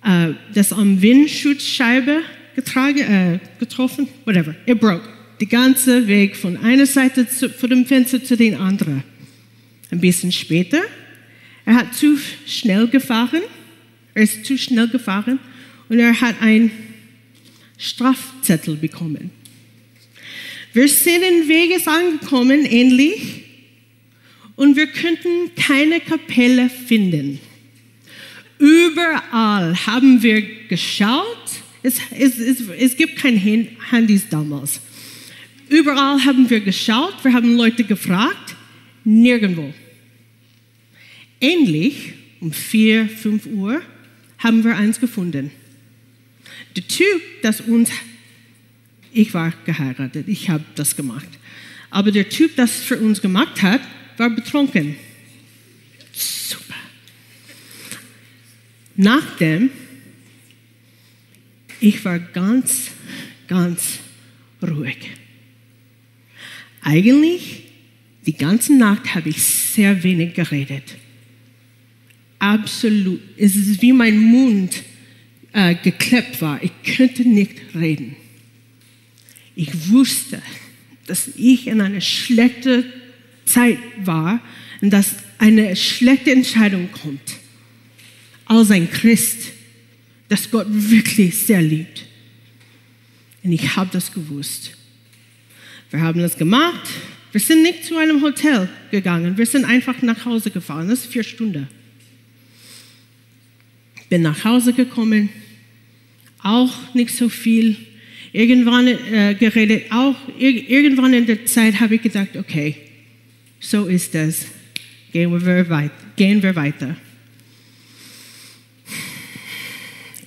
äh, 0.04 0.30
das 0.54 0.74
am 0.74 1.02
Windschutzscheibe 1.02 2.22
getragen, 2.58 3.00
äh, 3.00 3.40
getroffen, 3.60 4.08
whatever. 4.26 4.56
It 4.66 4.80
broke. 4.80 5.08
Die 5.40 5.48
ganze 5.48 6.08
Weg 6.08 6.36
von 6.36 6.58
einer 6.58 6.88
Seite 6.88 7.30
zu, 7.30 7.50
von 7.50 7.70
dem 7.70 7.86
Fenster 7.86 8.22
zu 8.24 8.36
den 8.36 8.56
anderen. 8.56 9.04
Ein 9.92 10.02
bisschen 10.02 10.32
später, 10.32 10.82
er 11.66 11.76
hat 11.76 11.94
zu 11.94 12.18
schnell 12.48 12.88
gefahren, 12.88 13.44
er 14.16 14.24
ist 14.24 14.44
zu 14.44 14.58
schnell 14.58 14.88
gefahren 14.88 15.38
und 15.88 16.00
er 16.00 16.20
hat 16.20 16.42
einen 16.42 16.72
Strafzettel 17.78 18.76
bekommen. 18.76 19.30
Wir 20.74 20.88
sind 20.88 21.22
in 21.22 21.48
Vegas 21.48 21.88
angekommen, 21.88 22.66
endlich, 22.66 23.44
und 24.56 24.76
wir 24.76 24.88
könnten 24.88 25.52
keine 25.56 26.00
Kapelle 26.00 26.72
finden. 26.72 27.40
Überall 28.58 29.76
haben 29.86 30.24
wir 30.24 30.42
geschaut. 30.68 31.37
Es, 31.88 32.02
es, 32.12 32.38
es, 32.38 32.64
es 32.78 32.98
gibt 32.98 33.16
keine 33.16 33.40
Handys 33.40 34.28
damals. 34.30 34.82
Überall 35.70 36.26
haben 36.26 36.50
wir 36.50 36.60
geschaut, 36.60 37.14
wir 37.24 37.32
haben 37.32 37.56
Leute 37.56 37.86
gefragt, 37.86 38.58
nirgendwo. 39.06 39.74
Endlich, 41.40 42.12
um 42.42 42.52
4, 42.52 43.08
5 43.08 43.46
Uhr, 43.46 43.82
haben 44.40 44.66
wir 44.66 44.76
eins 44.76 45.00
gefunden. 45.00 45.50
Der 46.76 46.86
Typ, 46.86 47.22
das 47.42 47.62
uns, 47.62 47.90
ich 49.14 49.34
war 49.34 49.54
geheiratet, 49.66 50.28
ich 50.28 50.50
habe 50.50 50.66
das 50.76 50.94
gemacht, 50.94 51.30
aber 51.90 52.12
der 52.12 52.28
Typ, 52.28 52.58
das 52.58 52.84
für 52.84 52.98
uns 52.98 53.22
gemacht 53.22 53.62
hat, 53.62 53.80
war 54.18 54.30
betrunken. 54.30 54.98
Super. 56.12 56.76
Nachdem, 58.98 59.70
ich 61.80 62.04
war 62.06 62.20
ganz, 62.20 62.92
ganz 63.48 64.00
ruhig. 64.62 64.98
Eigentlich, 66.82 67.64
die 68.26 68.34
ganze 68.34 68.76
Nacht 68.76 69.16
habe 69.16 69.30
ich 69.30 69.42
sehr 69.42 70.04
wenig 70.04 70.34
geredet. 70.34 70.96
Absolut. 72.40 73.22
Es 73.38 73.56
ist 73.56 73.82
wie 73.82 73.94
mein 73.94 74.18
Mund 74.18 74.84
äh, 75.54 75.76
geklebt 75.76 76.42
war. 76.42 76.62
Ich 76.64 76.96
könnte 76.96 77.28
nicht 77.28 77.56
reden. 77.74 78.16
Ich 79.56 79.90
wusste, 79.90 80.42
dass 81.08 81.30
ich 81.36 81.68
in 81.68 81.82
einer 81.82 82.02
schlechten 82.02 82.86
Zeit 83.46 83.80
war 84.04 84.40
und 84.82 84.92
dass 84.92 85.16
eine 85.40 85.76
schlechte 85.76 86.32
Entscheidung 86.32 86.90
kommt. 86.92 87.38
Als 88.46 88.72
ein 88.72 88.90
Christ, 88.90 89.52
dass 90.30 90.50
Gott 90.50 90.68
wirklich 90.70 91.38
sehr 91.38 91.62
liebt. 91.62 92.06
Und 93.44 93.52
ich 93.54 93.76
habe 93.76 93.90
das 93.92 94.12
gewusst. 94.12 94.72
Wir 95.90 96.02
haben 96.02 96.20
das 96.20 96.38
gemacht. 96.38 96.90
Wir 97.32 97.42
sind 97.42 97.62
nicht 97.62 97.86
zu 97.86 97.98
einem 97.98 98.22
Hotel 98.22 98.68
gegangen. 98.92 99.38
Wir 99.38 99.46
sind 99.46 99.66
einfach 99.66 100.02
nach 100.02 100.26
Hause 100.26 100.52
gefahren. 100.52 100.90
Das 100.90 101.00
ist 101.00 101.12
vier 101.12 101.24
Stunden. 101.24 101.68
Bin 104.10 104.22
nach 104.22 104.44
Hause 104.44 104.74
gekommen. 104.74 105.30
Auch 106.42 106.94
nicht 106.94 107.16
so 107.16 107.30
viel. 107.30 107.76
Irgendwann 108.34 108.88
äh, 108.88 109.36
geredet. 109.40 109.92
Auch 109.92 110.16
irgendwann 110.38 111.14
in 111.14 111.26
der 111.26 111.46
Zeit 111.46 111.80
habe 111.80 111.96
ich 111.96 112.02
gedacht, 112.02 112.36
okay, 112.36 112.76
so 113.60 113.86
ist 113.86 114.14
es. 114.16 114.48
Gehen 115.12 115.32
wir 115.32 115.70
weiter. 115.70 115.92
Gehen 116.16 116.44
wir 116.44 116.56
weiter. 116.56 116.96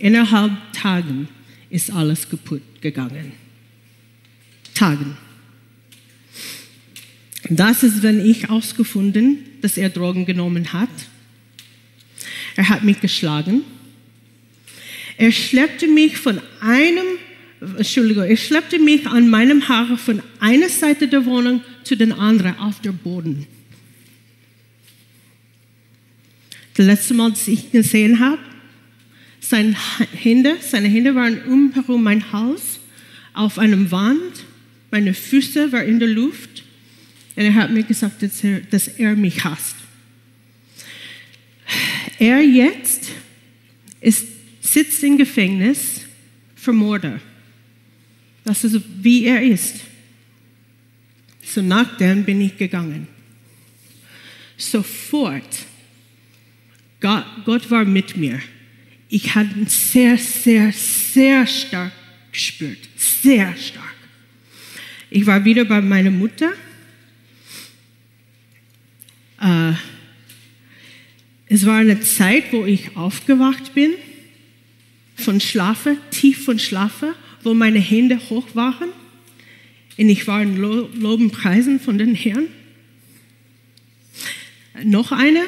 Innerhalb 0.01 0.53
Tagen 0.73 1.29
ist 1.69 1.93
alles 1.93 2.29
kaputt 2.29 2.63
gegangen. 2.81 3.33
Tagen. 4.75 5.17
Das 7.51 7.83
ist, 7.83 8.03
wenn 8.03 8.25
ich 8.25 8.49
ausgefunden, 8.49 9.39
dass 9.61 9.77
er 9.77 9.91
Drogen 9.91 10.25
genommen 10.25 10.73
hat. 10.73 10.89
Er 12.57 12.71
hat 12.71 12.83
mich 12.83 13.01
geschlagen. 13.01 13.63
Er 15.19 15.33
schleppte 15.33 15.87
mich 15.87 16.17
von 16.17 16.41
einem, 16.61 17.05
Entschuldigung, 17.77 18.25
er 18.25 18.37
schleppte 18.39 18.79
mich 18.79 19.07
an 19.07 19.29
meinem 19.29 19.69
Haar 19.69 19.99
von 19.99 20.23
einer 20.41 20.71
Seite 20.71 21.09
der 21.09 21.27
Wohnung 21.27 21.61
zu 21.85 21.95
den 21.95 22.13
anderen 22.13 22.59
auf 22.59 22.81
der 22.81 22.93
Boden. 22.93 23.47
Das 26.73 26.87
letzte 26.87 27.13
Mal, 27.13 27.31
dass 27.31 27.47
ich 27.49 27.65
ihn 27.65 27.73
gesehen 27.73 28.21
habe, 28.21 28.41
seine 29.51 29.77
Hände, 30.13 30.57
seine 30.61 30.87
Hände 30.87 31.15
waren 31.17 31.43
um 31.43 32.03
mein 32.03 32.33
Haus, 32.33 32.79
auf 33.35 33.59
einem 33.59 33.91
Wand, 33.91 34.45
meine 34.93 35.13
Füße 35.13 35.73
waren 35.73 35.89
in 35.89 35.99
der 35.99 36.09
Luft 36.09 36.63
und 37.35 37.45
er 37.45 37.55
hat 37.55 37.71
mir 37.71 37.83
gesagt, 37.83 38.23
dass 38.23 38.45
er, 38.45 38.61
dass 38.61 38.87
er 38.87 39.17
mich 39.17 39.43
hasst. 39.45 39.75
Er 42.19 42.41
jetzt 42.43 43.09
ist, 44.01 44.27
sitzt 44.61 45.03
im 45.03 45.19
Gefängnis 45.19 46.03
für 46.55 46.73
Morde. 46.73 47.21
Das 48.45 48.63
ist, 48.63 48.81
wie 49.03 49.25
er 49.25 49.43
ist. 49.43 49.81
So 51.43 51.61
nachdem 51.61 52.25
bin 52.25 52.41
ich 52.41 52.57
gegangen. 52.57 53.09
Sofort, 54.57 55.67
Gott, 57.01 57.25
Gott 57.45 57.71
war 57.71 57.85
mit 57.85 58.17
mir. 58.17 58.41
Ich 59.11 59.35
ihn 59.35 59.67
sehr, 59.67 60.17
sehr, 60.17 60.73
sehr 60.73 61.47
stark 61.47 61.93
gespürt. 62.33 62.89
Sehr 62.97 63.55
stark. 63.57 63.85
Ich 65.11 65.27
war 65.27 65.45
wieder 65.45 65.65
bei 65.65 65.83
meiner 65.83 66.11
Mutter 66.11 66.53
äh, 69.41 69.73
es 71.47 71.67
war 71.67 71.79
eine 71.79 72.01
Zeit, 72.01 72.53
wo 72.53 72.65
ich 72.65 72.97
aufgewacht 72.97 73.75
bin, 73.75 73.93
von 75.17 75.41
Schlafe, 75.41 75.97
tief 76.11 76.45
von 76.45 76.59
Schlafe, 76.59 77.15
wo 77.43 77.55
meine 77.55 77.81
Hände 77.81 78.21
hoch 78.31 78.55
waren. 78.55 78.91
Und 79.99 80.09
ich 80.09 80.27
war 80.27 80.43
in 80.43 80.57
Loben 80.57 81.31
Preisen 81.31 81.81
von 81.81 81.99
den 81.99 82.15
Herrn. 82.15 82.47
Noch 84.85 85.13
eine. 85.13 85.41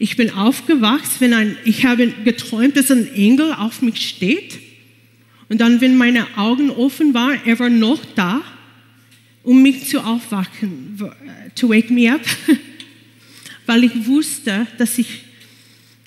Ich 0.00 0.16
bin 0.16 0.30
aufgewacht, 0.30 1.20
wenn 1.20 1.34
ein, 1.34 1.56
ich 1.64 1.84
habe 1.84 2.08
geträumt, 2.24 2.74
dass 2.76 2.90
ein 2.90 3.06
Engel 3.14 3.52
auf 3.52 3.82
mich 3.82 4.08
steht. 4.08 4.58
Und 5.50 5.60
dann, 5.60 5.80
wenn 5.82 5.96
meine 5.96 6.38
Augen 6.38 6.70
offen 6.70 7.12
waren, 7.12 7.38
er 7.44 7.58
war 7.58 7.68
noch 7.68 8.02
da, 8.14 8.40
um 9.42 9.62
mich 9.62 9.88
zu 9.88 10.00
aufwachen, 10.00 10.98
to 11.54 11.68
wake 11.68 11.90
me 11.90 12.12
up. 12.12 12.22
weil 13.66 13.84
ich 13.84 14.06
wusste, 14.06 14.66
dass 14.78 14.98
ich 14.98 15.22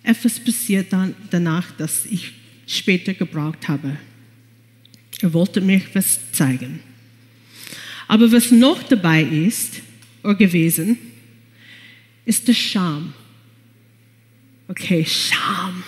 etwas 0.04 0.38
passiert 0.38 0.92
dann, 0.92 1.16
danach, 1.30 1.72
das 1.78 2.06
ich 2.06 2.34
später 2.68 3.14
gebraucht 3.14 3.70
habe. 3.70 3.96
Er 5.22 5.34
wollte 5.34 5.62
mir 5.62 5.82
was 5.94 6.20
zeigen. 6.32 6.80
Aber 8.08 8.30
was 8.32 8.52
noch 8.52 8.84
dabei 8.84 9.24
ist, 9.24 9.82
oder 10.24 10.36
gewesen, 10.36 10.98
ist 12.26 12.48
der 12.48 12.54
Scham. 12.54 13.14
Okay, 14.76 15.06
Scham. 15.06 15.84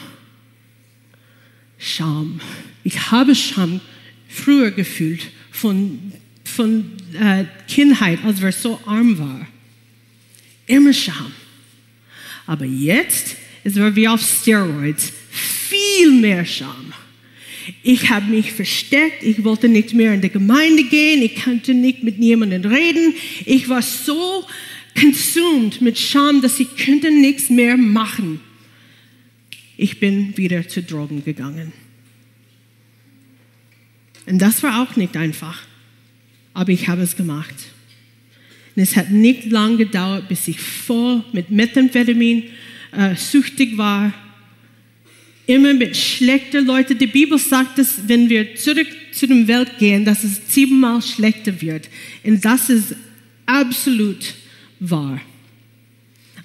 Scham. 1.79 2.39
Ich 2.83 3.09
habe 3.09 3.33
Scham 3.33 3.81
früher 4.29 4.69
gefühlt 4.69 5.21
von, 5.49 6.13
von 6.43 6.91
äh, 7.19 7.45
Kindheit, 7.67 8.19
als 8.23 8.43
wir 8.43 8.51
so 8.51 8.79
arm 8.85 9.17
waren. 9.17 9.47
Immer 10.67 10.93
Scham. 10.93 11.31
Aber 12.45 12.65
jetzt 12.65 13.37
ist 13.63 13.75
es 13.75 13.95
wie 13.95 14.07
auf 14.07 14.21
Steroids. 14.21 15.11
Viel 15.31 16.11
mehr 16.11 16.45
Scham. 16.45 16.93
Ich 17.81 18.11
habe 18.11 18.27
mich 18.27 18.51
versteckt, 18.51 19.23
ich 19.23 19.43
wollte 19.43 19.67
nicht 19.67 19.95
mehr 19.95 20.13
in 20.13 20.21
die 20.21 20.29
Gemeinde 20.29 20.83
gehen, 20.83 21.23
ich 21.23 21.43
konnte 21.43 21.73
nicht 21.73 22.03
mit 22.03 22.19
niemandem 22.19 22.71
reden. 22.71 23.15
Ich 23.45 23.67
war 23.67 23.81
so 23.81 24.45
consumed 24.99 25.81
mit 25.81 25.97
Scham, 25.97 26.43
dass 26.43 26.59
ich 26.59 26.77
könnte 26.77 27.09
nichts 27.09 27.49
mehr 27.49 27.77
machen. 27.77 28.41
Ich 29.77 29.99
bin 29.99 30.37
wieder 30.37 30.67
zu 30.67 30.83
Drogen 30.83 31.23
gegangen. 31.23 31.73
Und 34.25 34.39
das 34.39 34.63
war 34.63 34.81
auch 34.81 34.95
nicht 34.95 35.15
einfach, 35.17 35.61
aber 36.53 36.71
ich 36.71 36.87
habe 36.87 37.01
es 37.01 37.15
gemacht. 37.15 37.55
Und 38.75 38.81
es 38.81 38.95
hat 38.95 39.11
nicht 39.11 39.45
lange 39.45 39.77
gedauert, 39.77 40.27
bis 40.27 40.47
ich 40.47 40.59
voll 40.59 41.23
mit 41.31 41.49
Methamphetamin 41.49 42.43
äh, 42.91 43.15
süchtig 43.15 43.77
war. 43.77 44.13
Immer 45.47 45.73
mit 45.75 45.95
schlechten 45.95 46.65
Leuten. 46.65 46.97
Die 46.97 47.07
Bibel 47.07 47.37
sagt, 47.37 47.77
dass 47.77 48.07
wenn 48.07 48.29
wir 48.29 48.55
zurück 48.55 48.87
zu 49.11 49.27
der 49.27 49.47
Welt 49.47 49.77
gehen, 49.77 50.03
dass 50.03 50.23
es 50.23 50.41
siebenmal 50.47 51.01
schlechter 51.01 51.61
wird. 51.61 51.87
Und 52.23 52.43
das 52.43 52.69
ist 52.69 52.95
absolut 53.45 54.33
wahr. 54.79 55.21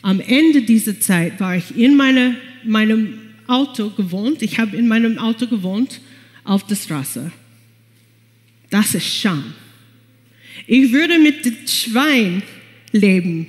Am 0.02 0.20
Ende 0.20 0.62
dieser 0.62 1.00
Zeit 1.00 1.40
war 1.40 1.56
ich 1.56 1.76
in 1.76 1.96
meine, 1.96 2.36
meinem 2.64 3.19
Auto 3.50 3.90
gewohnt. 3.90 4.42
Ich 4.42 4.58
habe 4.58 4.76
in 4.76 4.88
meinem 4.88 5.18
Auto 5.18 5.46
gewohnt 5.46 6.00
auf 6.44 6.66
der 6.66 6.76
Straße. 6.76 7.32
Das 8.70 8.94
ist 8.94 9.06
Scham. 9.06 9.52
Ich 10.66 10.92
würde 10.92 11.18
mit 11.18 11.44
dem 11.44 11.56
Schwein 11.66 12.42
leben, 12.92 13.46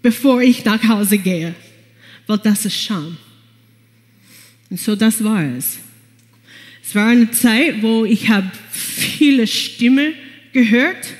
bevor 0.00 0.40
ich 0.40 0.64
nach 0.64 0.82
Hause 0.88 1.18
gehe, 1.18 1.54
weil 2.26 2.38
das 2.38 2.64
ist 2.64 2.80
Scham. 2.80 3.16
Und 4.70 4.80
so 4.80 4.96
das 4.96 5.22
war 5.22 5.44
es. 5.44 5.78
Es 6.82 6.94
war 6.94 7.08
eine 7.08 7.30
Zeit, 7.30 7.82
wo 7.82 8.04
ich 8.04 8.28
habe 8.28 8.50
viele 8.70 9.46
Stimmen 9.46 10.14
gehört, 10.52 11.14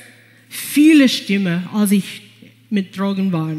viele 0.49 1.07
Stimmen, 1.07 1.67
als 1.71 1.91
ich 1.91 2.21
mit 2.69 2.97
Drogen 2.97 3.31
war. 3.31 3.55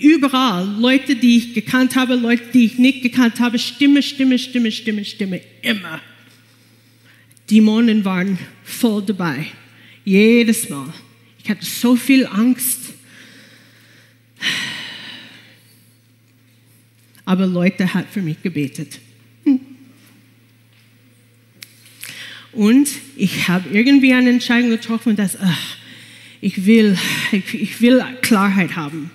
Überall 0.00 0.66
Leute, 0.78 1.16
die 1.16 1.36
ich 1.36 1.54
gekannt 1.54 1.96
habe, 1.96 2.14
Leute, 2.14 2.44
die 2.52 2.64
ich 2.64 2.78
nicht 2.78 3.02
gekannt 3.02 3.40
habe, 3.40 3.58
Stimme, 3.58 4.02
Stimme, 4.02 4.38
Stimme, 4.38 4.72
Stimme, 4.72 5.04
Stimme, 5.04 5.40
immer. 5.62 6.00
Dämonen 7.50 8.04
waren 8.04 8.38
voll 8.64 9.02
dabei. 9.02 9.46
Jedes 10.04 10.68
Mal. 10.68 10.92
Ich 11.42 11.50
hatte 11.50 11.64
so 11.64 11.96
viel 11.96 12.26
Angst. 12.26 12.78
Aber 17.24 17.46
Leute 17.46 17.92
hat 17.92 18.06
für 18.10 18.22
mich 18.22 18.42
gebetet. 18.42 19.00
Und 22.52 22.88
ich 23.16 23.48
habe 23.48 23.68
irgendwie 23.70 24.12
eine 24.12 24.30
Entscheidung 24.30 24.70
getroffen, 24.70 25.14
dass 25.16 25.38
ach, 25.40 25.76
ich, 26.40 26.66
will, 26.66 26.98
ich, 27.32 27.54
ich, 27.54 27.80
will 27.80 28.04
Klarheit 28.22 28.76
haben. 28.76 29.10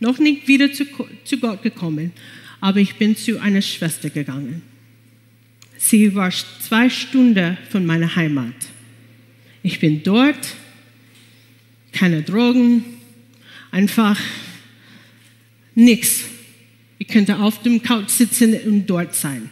Noch 0.00 0.18
nicht 0.18 0.46
wieder 0.48 0.72
zu, 0.72 0.86
zu 1.24 1.38
Gott 1.38 1.62
gekommen, 1.62 2.12
aber 2.60 2.80
ich 2.80 2.96
bin 2.96 3.16
zu 3.16 3.40
einer 3.40 3.62
Schwester 3.62 4.10
gegangen. 4.10 4.62
Sie 5.78 6.14
war 6.14 6.30
zwei 6.60 6.88
Stunden 6.88 7.56
von 7.70 7.84
meiner 7.86 8.16
Heimat. 8.16 8.54
Ich 9.62 9.80
bin 9.80 10.02
dort, 10.02 10.54
keine 11.92 12.22
Drogen, 12.22 12.84
einfach 13.70 14.18
nichts. 15.74 16.24
Ich 16.98 17.08
könnte 17.08 17.38
auf 17.38 17.62
dem 17.62 17.82
Couch 17.82 18.08
sitzen 18.08 18.54
und 18.66 18.86
dort 18.86 19.14
sein. 19.14 19.50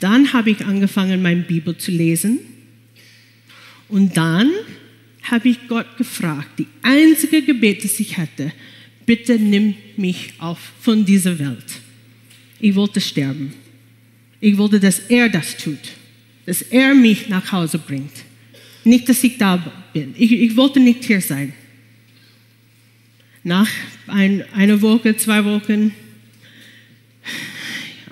Dann 0.00 0.32
habe 0.32 0.50
ich 0.50 0.64
angefangen, 0.64 1.22
meine 1.22 1.42
Bibel 1.42 1.76
zu 1.76 1.90
lesen. 1.90 2.40
Und 3.88 4.16
dann 4.16 4.50
habe 5.22 5.48
ich 5.48 5.68
Gott 5.68 5.96
gefragt, 5.96 6.58
die 6.58 6.66
einzige 6.82 7.42
Gebet, 7.42 7.84
das 7.84 7.98
ich 8.00 8.18
hatte, 8.18 8.52
bitte 9.06 9.38
nimm 9.38 9.74
mich 9.96 10.34
auf 10.38 10.58
von 10.80 11.04
dieser 11.04 11.38
Welt. 11.38 11.64
Ich 12.60 12.74
wollte 12.74 13.00
sterben. 13.00 13.52
Ich 14.40 14.56
wollte, 14.58 14.80
dass 14.80 14.98
er 14.98 15.28
das 15.28 15.56
tut, 15.56 15.78
dass 16.46 16.62
er 16.62 16.94
mich 16.94 17.28
nach 17.28 17.50
Hause 17.52 17.78
bringt. 17.78 18.12
Nicht, 18.84 19.08
dass 19.08 19.24
ich 19.24 19.38
da 19.38 19.56
bin. 19.92 20.14
Ich, 20.18 20.32
ich 20.32 20.56
wollte 20.56 20.80
nicht 20.80 21.04
hier 21.04 21.20
sein. 21.20 21.52
Nach 23.42 23.68
ein, 24.06 24.44
einer 24.52 24.80
Woche, 24.80 25.16
zwei 25.16 25.44
Wochen, 25.44 25.92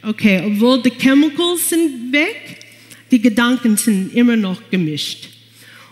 okay, 0.03 0.43
obwohl 0.45 0.83
die 0.83 0.91
Chemicals 0.91 1.69
sind 1.69 2.13
weg, 2.13 2.59
die 3.11 3.21
Gedanken 3.21 3.77
sind 3.77 4.15
immer 4.15 4.37
noch 4.37 4.71
gemischt. 4.71 5.29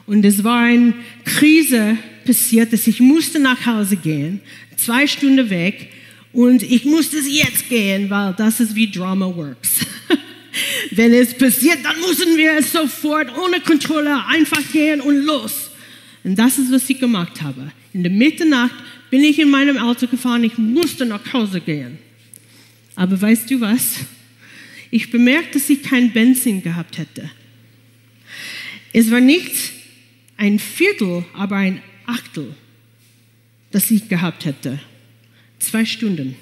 Und 0.06 0.24
es 0.24 0.42
war 0.42 0.64
eine 0.64 0.94
Krise 1.24 1.96
passiert, 2.30 2.72
dass 2.72 2.86
ich 2.86 3.00
musste 3.00 3.40
nach 3.40 3.66
Hause 3.66 3.96
gehen, 3.96 4.40
zwei 4.76 5.08
Stunden 5.08 5.50
weg, 5.50 5.88
und 6.32 6.62
ich 6.62 6.84
musste 6.84 7.18
jetzt 7.18 7.68
gehen, 7.68 8.08
weil 8.08 8.34
das 8.34 8.60
ist 8.60 8.76
wie 8.76 8.88
Drama 8.88 9.26
works. 9.34 9.80
Wenn 10.92 11.12
es 11.12 11.34
passiert, 11.34 11.78
dann 11.82 11.98
müssen 12.00 12.36
wir 12.36 12.52
es 12.56 12.70
sofort 12.70 13.36
ohne 13.36 13.58
Kontrolle 13.58 14.24
einfach 14.26 14.62
gehen 14.72 15.00
und 15.00 15.24
los. 15.24 15.70
Und 16.22 16.38
das 16.38 16.56
ist, 16.58 16.70
was 16.70 16.88
ich 16.88 17.00
gemacht 17.00 17.42
habe. 17.42 17.72
In 17.92 18.04
der 18.04 18.12
Mitternacht 18.12 18.76
bin 19.10 19.24
ich 19.24 19.40
in 19.40 19.50
meinem 19.50 19.76
Auto 19.78 20.06
gefahren, 20.06 20.44
ich 20.44 20.56
musste 20.56 21.04
nach 21.04 21.32
Hause 21.32 21.60
gehen. 21.60 21.98
Aber 22.94 23.20
weißt 23.20 23.50
du 23.50 23.60
was? 23.60 23.96
Ich 24.92 25.10
bemerkte, 25.10 25.58
dass 25.58 25.68
ich 25.68 25.82
kein 25.82 26.12
Benzin 26.12 26.62
gehabt 26.62 26.96
hätte. 26.98 27.28
Es 28.92 29.10
war 29.10 29.20
nicht 29.20 29.52
ein 30.36 30.60
Viertel, 30.60 31.24
aber 31.34 31.56
ein 31.56 31.82
Achtel, 32.10 32.54
das 33.70 33.90
ich 33.90 34.08
gehabt 34.08 34.44
hätte. 34.44 34.80
Zwei 35.58 35.84
Stunden. 35.84 36.36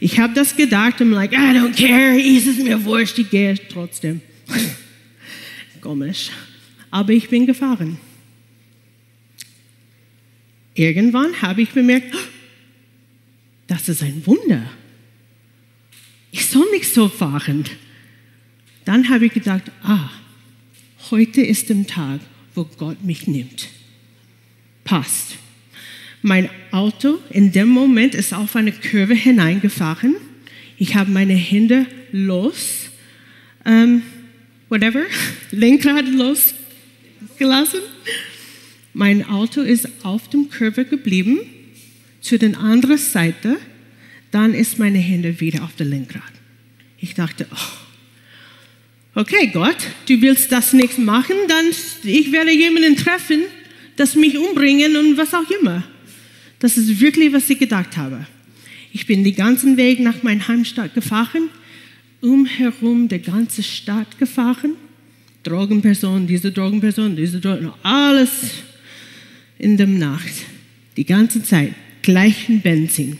Ich 0.00 0.18
habe 0.18 0.34
das 0.34 0.56
gedacht 0.56 1.00
und 1.00 1.12
like, 1.12 1.32
I 1.32 1.36
don't 1.36 1.76
care, 1.76 2.18
ist 2.20 2.46
es 2.46 2.58
mir 2.58 2.84
wurscht, 2.84 3.18
ich 3.18 3.30
gehe 3.30 3.54
trotzdem. 3.68 4.20
Komisch. 5.80 6.30
Aber 6.90 7.12
ich 7.12 7.28
bin 7.28 7.46
gefahren. 7.46 7.98
Irgendwann 10.74 11.40
habe 11.42 11.62
ich 11.62 11.70
bemerkt, 11.70 12.14
das 13.66 13.88
ist 13.88 14.02
ein 14.02 14.24
Wunder. 14.26 14.70
Ich 16.30 16.46
soll 16.46 16.68
nicht 16.72 16.92
so 16.92 17.08
fahren. 17.08 17.64
Dann 18.84 19.08
habe 19.08 19.26
ich 19.26 19.32
gedacht, 19.32 19.70
ah, 19.82 20.10
heute 21.10 21.42
ist 21.42 21.68
der 21.68 21.86
Tag, 21.86 22.20
wo 22.54 22.64
Gott 22.64 23.04
mich 23.04 23.26
nimmt. 23.26 23.68
Passt. 24.88 25.36
Mein 26.22 26.48
Auto 26.70 27.18
in 27.28 27.52
dem 27.52 27.68
Moment 27.68 28.14
ist 28.14 28.32
auf 28.32 28.56
eine 28.56 28.72
Kurve 28.72 29.12
hineingefahren. 29.12 30.16
Ich 30.78 30.94
habe 30.94 31.10
meine 31.10 31.34
Hände 31.34 31.84
los, 32.10 32.88
ähm, 33.66 34.00
whatever, 34.70 35.02
Lenkrad 35.50 36.06
losgelassen. 36.08 37.80
Mein 38.94 39.28
Auto 39.28 39.60
ist 39.60 39.90
auf 40.04 40.30
dem 40.30 40.48
Kurve 40.48 40.86
geblieben, 40.86 41.40
zu 42.22 42.38
der 42.38 42.58
anderen 42.58 42.96
Seite. 42.96 43.58
Dann 44.30 44.54
ist 44.54 44.78
meine 44.78 45.00
Hände 45.00 45.38
wieder 45.38 45.64
auf 45.64 45.76
dem 45.76 45.90
Lenkrad. 45.90 46.22
Ich 46.98 47.12
dachte, 47.12 47.46
oh, 47.52 49.20
okay 49.20 49.50
Gott, 49.52 49.76
du 50.08 50.22
willst 50.22 50.50
das 50.50 50.72
nicht 50.72 50.96
machen, 50.98 51.36
dann 51.46 51.66
ich 52.04 52.32
werde 52.32 52.52
jemanden 52.52 52.96
treffen, 52.96 53.42
das 53.98 54.14
mich 54.14 54.38
umbringen 54.38 54.96
und 54.96 55.16
was 55.16 55.34
auch 55.34 55.50
immer. 55.60 55.82
Das 56.60 56.76
ist 56.76 57.00
wirklich, 57.00 57.32
was 57.32 57.50
ich 57.50 57.58
gedacht 57.58 57.96
habe. 57.96 58.26
Ich 58.92 59.06
bin 59.06 59.24
den 59.24 59.34
ganzen 59.34 59.76
Weg 59.76 60.00
nach 60.00 60.22
meiner 60.22 60.46
Heimstadt 60.46 60.94
gefahren, 60.94 61.48
umherum 62.20 63.08
der 63.08 63.18
ganze 63.18 63.62
Stadt 63.62 64.18
gefahren. 64.18 64.74
Drogenperson, 65.42 66.26
diese 66.26 66.52
Drogenperson, 66.52 67.16
diese 67.16 67.40
Drogen, 67.40 67.72
alles 67.82 68.30
in 69.58 69.76
der 69.76 69.86
Nacht. 69.86 70.32
Die 70.96 71.04
ganze 71.04 71.42
Zeit, 71.42 71.74
gleichen 72.02 72.60
Benzin. 72.60 73.18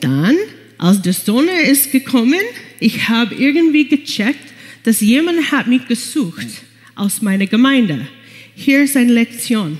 Dann, 0.00 0.36
als 0.78 1.02
die 1.02 1.12
Sonne 1.12 1.62
ist 1.62 1.92
gekommen, 1.92 2.40
ich 2.80 3.08
habe 3.08 3.34
irgendwie 3.34 3.88
gecheckt, 3.88 4.52
dass 4.82 5.00
jemand 5.00 5.50
hat 5.52 5.68
mich 5.68 5.86
gesucht 5.86 6.46
aus 6.94 7.22
meiner 7.22 7.46
Gemeinde. 7.46 8.06
Hier 8.56 8.82
ist 8.82 8.96
eine 8.96 9.12
Lektion. 9.12 9.78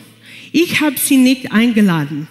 Ich 0.52 0.80
habe 0.80 0.98
sie 0.98 1.16
nicht 1.16 1.50
eingeladen. 1.50 2.28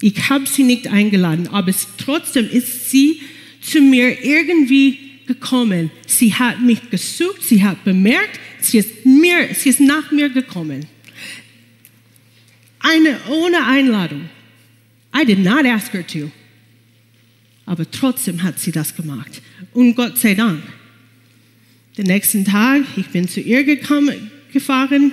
Ich 0.00 0.30
habe 0.30 0.46
sie 0.46 0.62
nicht 0.62 0.86
eingeladen, 0.86 1.48
aber 1.48 1.72
trotzdem 1.98 2.48
ist 2.48 2.90
sie 2.90 3.20
zu 3.60 3.80
mir 3.80 4.24
irgendwie 4.24 4.98
gekommen. 5.26 5.90
Sie 6.06 6.32
hat 6.34 6.60
mich 6.60 6.90
gesucht, 6.90 7.42
sie 7.42 7.64
hat 7.64 7.82
bemerkt, 7.84 8.38
sie 8.60 8.78
ist, 8.78 9.04
mir, 9.04 9.54
sie 9.54 9.70
ist 9.70 9.80
nach 9.80 10.10
mir 10.12 10.28
gekommen. 10.28 10.86
Eine 12.78 13.18
ohne 13.28 13.66
Einladung. 13.66 14.28
I 15.16 15.24
did 15.24 15.38
not 15.38 15.64
ask 15.64 15.92
her 15.92 16.06
to. 16.06 16.30
Aber 17.66 17.90
trotzdem 17.90 18.42
hat 18.42 18.60
sie 18.60 18.72
das 18.72 18.94
gemacht. 18.94 19.42
Und 19.72 19.94
Gott 19.94 20.18
sei 20.18 20.34
Dank. 20.34 20.62
Den 21.96 22.06
nächsten 22.06 22.44
Tag, 22.44 22.82
ich 22.96 23.06
bin 23.08 23.26
zu 23.26 23.40
ihr 23.40 23.64
gekommen, 23.64 24.30
gefahren, 24.52 25.12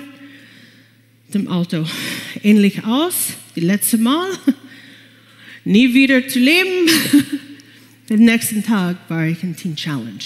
dem 1.34 1.48
Auto 1.48 1.86
ähnlich 2.42 2.84
aus, 2.84 3.34
die 3.56 3.60
letzte 3.60 3.98
Mal, 3.98 4.30
nie 5.64 5.94
wieder 5.94 6.26
zu 6.28 6.38
leben. 6.38 6.90
Den 8.08 8.24
nächsten 8.24 8.64
Tag 8.64 8.98
war 9.08 9.26
ich 9.26 9.42
in 9.42 9.56
Teen 9.56 9.76
Challenge. 9.76 10.24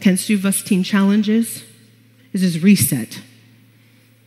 Kennst 0.00 0.28
du, 0.28 0.42
was 0.42 0.64
Teen 0.64 0.82
Challenge 0.82 1.26
ist? 1.26 1.62
Es 2.32 2.42
ist 2.42 2.62
Reset. 2.62 3.08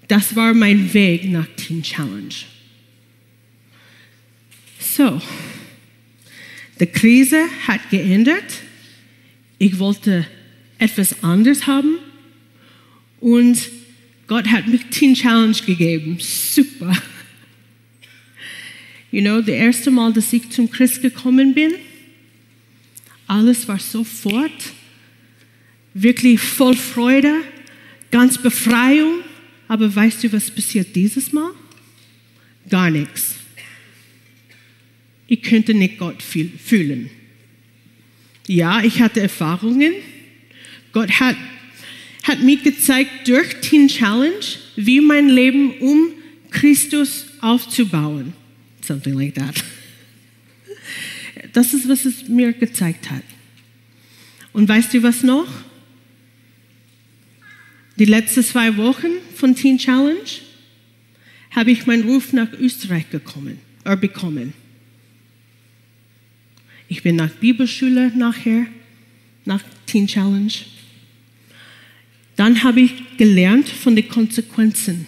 Das 0.08 0.36
war 0.36 0.54
mein 0.54 0.94
Weg 0.94 1.30
nach 1.30 1.48
Teen 1.56 1.84
Challenge. 1.84 2.34
So, 4.80 5.22
die 6.80 6.86
Krise 6.86 7.44
hat 7.68 7.90
geändert. 7.90 8.44
Ich 9.58 9.80
wollte 9.80 10.26
etwas 10.78 11.24
anderes 11.24 11.68
haben 11.68 11.98
und 13.20 13.58
Gott 14.28 14.48
hat 14.48 14.68
mir 14.68 14.80
Teen 14.90 15.14
Challenge 15.14 15.58
gegeben. 15.66 16.18
Super. 16.20 16.96
You 19.12 19.22
know, 19.22 19.42
das 19.42 19.50
erste 19.50 19.92
Mal, 19.92 20.14
dass 20.14 20.34
ich 20.34 20.50
zum 20.50 20.70
Christ 20.72 21.02
gekommen 21.02 21.54
bin, 21.54 21.74
alles 23.28 23.68
war 23.68 23.80
sofort 23.80 24.52
wirklich 25.94 26.40
voll 26.40 26.76
Freude, 26.76 27.42
ganz 28.12 28.42
Befreiung. 28.42 29.20
Aber 29.68 29.94
weißt 29.94 30.24
du, 30.24 30.34
was 30.34 30.52
passiert 30.52 30.96
dieses 30.96 31.32
Mal? 31.32 31.52
Gar 32.70 32.90
nichts. 32.92 33.36
Ich 35.28 35.42
könnte 35.42 35.74
nicht 35.74 35.98
Gott 35.98 36.22
fühlen. 36.22 37.10
Ja, 38.48 38.84
ich 38.84 39.00
hatte 39.02 39.22
Erfahrungen. 39.22 39.94
Gott 40.92 41.20
hat, 41.20 41.36
hat 42.24 42.42
mir 42.42 42.58
gezeigt 42.58 43.28
durch 43.28 43.62
Teen 43.62 43.88
Challenge, 43.88 44.46
wie 44.76 45.02
mein 45.02 45.30
Leben 45.30 45.78
um 45.80 46.12
Christus 46.50 47.26
aufzubauen. 47.42 48.34
Something 48.82 49.14
like 49.14 49.36
that. 49.36 49.64
Das 51.52 51.74
ist, 51.74 51.88
was 51.88 52.06
es 52.06 52.28
mir 52.28 52.54
gezeigt 52.54 53.12
hat. 53.12 53.24
Und 54.54 54.68
weißt 54.68 54.94
du 54.94 55.04
was 55.04 55.24
noch? 55.24 55.48
Die 57.98 58.06
letzten 58.06 58.44
zwei 58.44 58.76
Wochen 58.78 59.12
von 59.36 59.56
Teen 59.56 59.78
Challenge 59.78 60.18
habe 61.52 61.72
ich 61.72 61.86
meinen 61.86 62.04
Ruf 62.04 62.34
nach 62.34 62.52
Österreich 62.54 63.10
gekommen, 63.10 63.60
äh, 63.84 63.96
bekommen. 63.96 64.54
Ich 66.88 67.04
bin 67.04 67.16
nach 67.16 67.30
Bibelschule 67.30 68.12
nachher, 68.16 68.66
nach 69.46 69.62
Teen 69.86 70.08
Challenge. 70.08 70.52
Dann 72.36 72.64
habe 72.64 72.82
ich 72.82 73.18
gelernt 73.18 73.70
von 73.70 73.96
den 73.96 74.08
Konsequenzen 74.08 75.08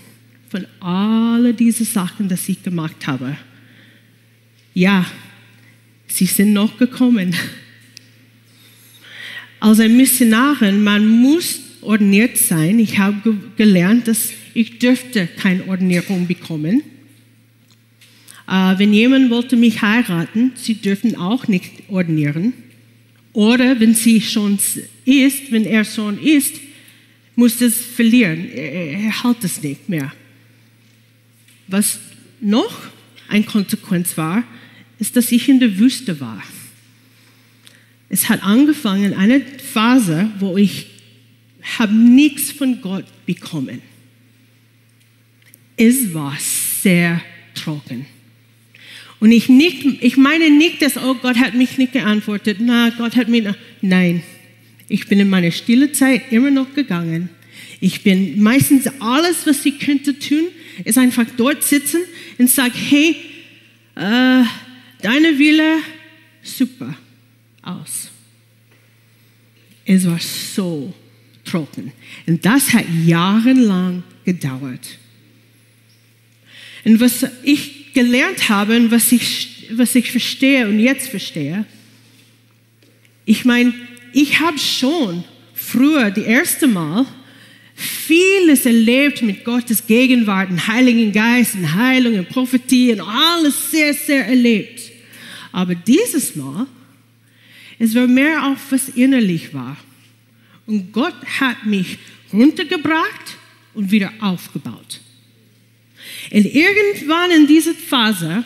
von 0.49 0.65
all 0.79 1.53
diesen 1.53 1.85
Sachen, 1.85 2.29
die 2.29 2.51
ich 2.51 2.63
gemacht 2.63 3.07
habe. 3.07 3.35
Ja, 4.73 5.05
sie 6.07 6.25
sind 6.25 6.53
noch 6.53 6.77
gekommen. 6.77 7.35
Als 9.59 9.79
ein 9.79 9.97
Missionarin, 9.97 10.83
man 10.83 11.07
muss 11.07 11.59
ordiniert 11.81 12.37
sein. 12.37 12.79
Ich 12.79 12.97
habe 12.97 13.35
gelernt, 13.57 14.07
dass 14.07 14.31
ich 14.53 14.79
dürfte 14.79 15.27
keine 15.27 15.67
Ordinierung 15.67 16.27
bekommen. 16.27 16.81
Äh, 18.47 18.77
wenn 18.77 18.93
jemand 18.93 19.29
wollte 19.31 19.55
mich 19.55 19.81
heiraten, 19.81 20.51
sie 20.55 20.75
dürfen 20.75 21.15
auch 21.15 21.47
nicht 21.47 21.71
ordinieren. 21.89 22.53
Oder 23.33 23.79
wenn 23.79 23.95
sie 23.95 24.21
schon 24.21 24.59
ist, 25.03 25.51
wenn 25.51 25.65
er 25.65 25.83
schon 25.83 26.21
ist, 26.21 26.55
muss 27.35 27.61
es 27.61 27.85
verlieren. 27.85 28.49
Er, 28.49 29.23
hält 29.23 29.43
es 29.43 29.61
nicht 29.61 29.89
mehr. 29.89 30.11
Was 31.67 31.99
noch 32.39 32.83
eine 33.27 33.43
Konsequenz 33.43 34.17
war, 34.17 34.43
ist, 34.99 35.15
dass 35.15 35.31
ich 35.31 35.49
in 35.49 35.59
der 35.59 35.77
Wüste 35.77 36.19
war. 36.19 36.41
Es 38.09 38.29
hat 38.29 38.43
angefangen, 38.43 39.13
eine 39.13 39.41
Phase, 39.41 40.29
wo 40.39 40.57
ich 40.57 40.87
habe 41.77 41.93
nichts 41.93 42.51
von 42.51 42.79
Gott 42.81 43.05
bekommen. 43.25 43.81
Es 45.75 46.13
war 46.13 46.37
sehr 46.39 47.21
trocken. 47.55 48.05
Und 49.19 49.31
ich, 49.31 49.49
nicht, 49.49 49.83
ich 50.01 50.17
meine 50.17 50.51
nicht, 50.51 50.81
dass, 50.81 50.97
oh 50.97 51.15
Gott 51.15 51.37
hat 51.37 51.55
mich 51.55 51.77
nicht 51.77 51.93
geantwortet. 51.93 52.57
Na, 52.59 52.89
Gott 52.89 53.15
hat 53.15 53.27
mich, 53.27 53.45
nein. 53.81 54.21
Ich 54.87 55.07
bin 55.07 55.19
in 55.19 55.29
meine 55.29 55.51
stille 55.51 55.91
Zeit 55.91 56.31
immer 56.31 56.51
noch 56.51 56.73
gegangen. 56.73 57.29
Ich 57.79 58.03
bin 58.03 58.41
meistens 58.41 58.87
alles, 58.99 59.45
was 59.45 59.65
ich 59.65 59.79
könnte 59.79 60.17
tun, 60.17 60.47
ist 60.83 60.97
einfach 60.97 61.25
dort 61.37 61.63
sitzen 61.63 62.01
und 62.37 62.49
sagen, 62.49 62.73
hey, 62.73 63.15
äh, 63.95 64.43
deine 65.01 65.37
Wille, 65.37 65.77
super, 66.43 66.95
aus. 67.61 68.09
Es 69.85 70.05
war 70.05 70.19
so 70.19 70.93
trocken. 71.43 71.91
Und 72.25 72.45
das 72.45 72.73
hat 72.73 72.85
jahrelang 73.05 74.03
gedauert. 74.23 74.97
Und 76.83 76.99
was 76.99 77.25
ich 77.43 77.93
gelernt 77.93 78.49
habe 78.49 78.77
und 78.77 78.91
was 78.91 79.11
ich, 79.11 79.67
was 79.71 79.95
ich 79.95 80.11
verstehe 80.11 80.67
und 80.67 80.79
jetzt 80.79 81.07
verstehe, 81.07 81.65
ich 83.25 83.45
meine, 83.45 83.73
ich 84.15 84.39
habe 84.39 84.57
schon 84.57 85.25
früher, 85.53 86.09
die 86.09 86.21
erste 86.21 86.67
Mal, 86.67 87.05
vieles 87.75 88.65
erlebt 88.65 89.21
mit 89.21 89.43
Gottes 89.43 89.85
Gegenwart, 89.85 90.49
und 90.49 90.67
Heiligen 90.67 91.11
Geist, 91.11 91.55
und 91.55 91.75
Heilung, 91.75 92.17
und 92.17 92.29
Prophetie 92.29 92.93
und 92.93 93.01
alles 93.01 93.71
sehr, 93.71 93.93
sehr 93.93 94.25
erlebt. 94.25 94.89
Aber 95.51 95.75
dieses 95.75 96.33
Mal, 96.33 96.65
es 97.77 97.93
war 97.93 98.07
mehr 98.07 98.47
auf 98.47 98.59
was 98.69 98.87
innerlich 98.87 99.53
war. 99.53 99.75
Und 100.65 100.93
Gott 100.93 101.15
hat 101.41 101.65
mich 101.65 101.97
runtergebracht 102.31 103.37
und 103.73 103.91
wieder 103.91 104.13
aufgebaut. 104.21 105.01
Und 106.31 106.45
irgendwann 106.45 107.31
in 107.31 107.47
dieser 107.47 107.73
Phase, 107.73 108.45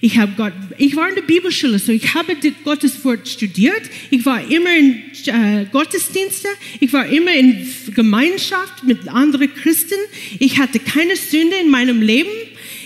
ich, 0.00 0.18
Gott, 0.36 0.52
ich 0.78 0.96
war 0.96 1.08
in 1.08 1.14
der 1.14 1.22
Bibelschule, 1.22 1.78
so 1.78 1.92
ich 1.92 2.14
habe 2.14 2.36
Gottes 2.64 3.04
Wort 3.04 3.28
studiert. 3.28 3.82
Ich 4.10 4.24
war 4.24 4.42
immer 4.50 4.76
in 4.76 5.02
äh, 5.26 5.66
Gottesdienste. 5.70 6.48
Ich 6.80 6.92
war 6.92 7.06
immer 7.06 7.34
in 7.34 7.66
Gemeinschaft 7.94 8.84
mit 8.84 9.08
anderen 9.08 9.52
Christen. 9.54 9.98
Ich 10.38 10.58
hatte 10.58 10.78
keine 10.78 11.16
Sünde 11.16 11.56
in 11.56 11.70
meinem 11.70 12.00
Leben. 12.00 12.30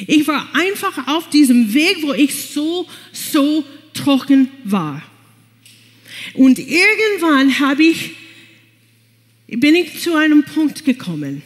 Ich 0.06 0.26
war 0.26 0.48
einfach 0.54 1.08
auf 1.08 1.30
diesem 1.30 1.72
Weg, 1.72 1.98
wo 2.02 2.12
ich 2.12 2.34
so, 2.34 2.86
so 3.12 3.64
trocken 3.94 4.48
war. 4.64 5.02
Und 6.34 6.58
irgendwann 6.58 7.58
habe 7.60 7.84
ich 7.84 8.10
bin 9.48 9.74
ich 9.74 10.00
zu 10.00 10.14
einem 10.14 10.42
Punkt 10.44 10.84
gekommen. 10.84 11.42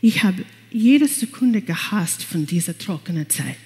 Ich 0.00 0.22
habe 0.22 0.44
jede 0.74 1.06
Sekunde 1.06 1.62
gehasst 1.62 2.24
von 2.24 2.46
dieser 2.46 2.76
trockenen 2.76 3.30
Zeit. 3.30 3.56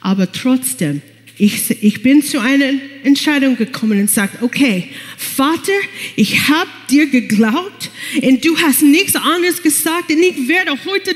Aber 0.00 0.30
trotzdem, 0.32 1.00
ich, 1.38 1.70
ich 1.82 2.02
bin 2.02 2.22
zu 2.22 2.40
einer 2.40 2.72
Entscheidung 3.04 3.56
gekommen 3.56 4.00
und 4.00 4.10
sage, 4.10 4.38
okay, 4.40 4.88
Vater, 5.16 5.72
ich 6.16 6.48
habe 6.48 6.68
dir 6.90 7.06
geglaubt 7.06 7.90
und 8.20 8.44
du 8.44 8.58
hast 8.58 8.82
nichts 8.82 9.14
anderes 9.14 9.62
gesagt 9.62 10.10
und 10.10 10.18
ich 10.18 10.48
werde 10.48 10.72
heute, 10.72 11.14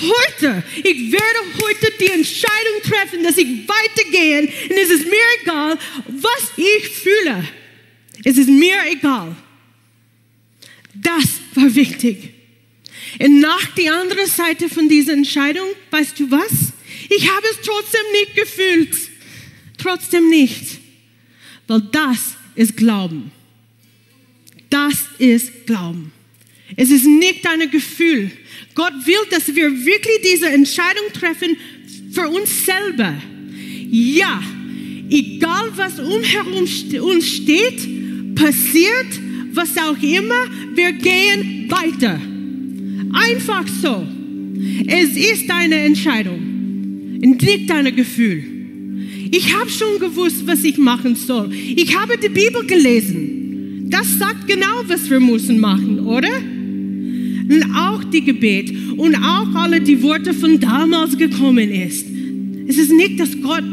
heute, 0.00 0.62
ich 0.76 1.12
werde 1.12 1.40
heute 1.60 1.92
die 2.00 2.12
Entscheidung 2.12 2.82
treffen, 2.84 3.24
dass 3.24 3.36
ich 3.36 3.48
weitergehe 3.66 4.42
und 4.42 4.78
es 4.78 4.90
ist 4.90 5.06
mir 5.06 5.42
egal, 5.42 5.76
was 6.06 6.52
ich 6.56 6.88
fühle. 6.88 7.44
Es 8.22 8.38
ist 8.38 8.48
mir 8.48 8.76
egal. 8.90 9.34
Das 10.94 11.40
war 11.56 11.74
wichtig. 11.74 12.41
Und 13.18 13.40
nach 13.40 13.66
die 13.74 13.88
andere 13.88 14.26
Seite 14.26 14.68
von 14.68 14.88
dieser 14.88 15.12
Entscheidung, 15.12 15.66
weißt 15.90 16.18
du 16.20 16.30
was? 16.30 16.72
Ich 17.08 17.30
habe 17.30 17.46
es 17.50 17.58
trotzdem 17.64 18.00
nicht 18.12 18.34
gefühlt. 18.36 18.96
Trotzdem 19.78 20.28
nicht. 20.28 20.78
Weil 21.66 21.82
das 21.92 22.36
ist 22.54 22.76
Glauben. 22.76 23.30
Das 24.70 25.06
ist 25.18 25.66
Glauben. 25.66 26.12
Es 26.76 26.90
ist 26.90 27.06
nicht 27.06 27.44
dein 27.44 27.70
Gefühl. 27.70 28.30
Gott 28.74 28.94
will, 29.04 29.18
dass 29.30 29.54
wir 29.54 29.84
wirklich 29.84 30.20
diese 30.24 30.48
Entscheidung 30.48 31.12
treffen 31.12 31.56
für 32.12 32.28
uns 32.28 32.64
selber. 32.64 33.14
Ja, 33.90 34.42
egal 35.10 35.70
was 35.76 35.98
umherum 35.98 36.66
uns 37.02 37.26
steht, 37.28 38.34
passiert, 38.34 39.20
was 39.52 39.76
auch 39.76 40.02
immer, 40.02 40.46
wir 40.74 40.92
gehen 40.92 41.70
weiter. 41.70 42.18
Einfach 43.12 43.66
so. 43.68 44.06
Es 44.86 45.16
ist 45.16 45.48
deine 45.48 45.76
Entscheidung 45.76 46.40
und 47.22 47.42
nicht 47.42 47.68
dein 47.68 47.94
Gefühl. 47.94 48.44
Ich 49.30 49.54
habe 49.54 49.70
schon 49.70 49.98
gewusst, 49.98 50.46
was 50.46 50.62
ich 50.64 50.78
machen 50.78 51.16
soll. 51.16 51.50
Ich 51.52 51.96
habe 51.96 52.18
die 52.18 52.28
Bibel 52.28 52.64
gelesen. 52.66 53.86
Das 53.88 54.18
sagt 54.18 54.46
genau, 54.46 54.82
was 54.86 55.08
wir 55.08 55.20
müssen 55.20 55.58
machen, 55.58 56.00
oder? 56.00 56.28
Und 56.28 57.74
auch 57.74 58.04
die 58.04 58.22
Gebet 58.22 58.72
und 58.96 59.14
auch 59.16 59.54
alle 59.54 59.80
die 59.80 60.02
Worte 60.02 60.32
von 60.32 60.58
damals 60.60 61.16
gekommen 61.16 61.70
ist. 61.70 62.06
Es 62.68 62.78
ist 62.78 62.92
nicht, 62.92 63.20
dass 63.20 63.40
Gott 63.40 63.64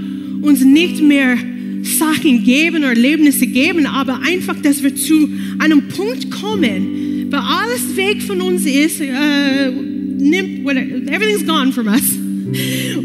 uns 0.42 0.64
nicht 0.64 1.02
mehr 1.02 1.38
Sachen 1.84 2.44
geben 2.44 2.78
oder 2.78 2.90
Erlebnisse 2.90 3.48
geben, 3.48 3.86
aber 3.86 4.20
einfach, 4.22 4.56
dass 4.62 4.84
wir 4.84 4.96
zu 4.96 5.30
einem 5.60 5.88
Punkt 5.90 6.32
kommen, 6.32 7.09
wo 7.32 7.38
alles 7.38 7.96
weg 7.96 8.22
von 8.22 8.42
uns 8.42 8.66
ist, 8.66 9.02
äh, 9.02 9.70
nimmt, 9.70 10.68
everything's 11.10 11.46
gone 11.46 11.72
from 11.72 11.88
us. 11.88 12.18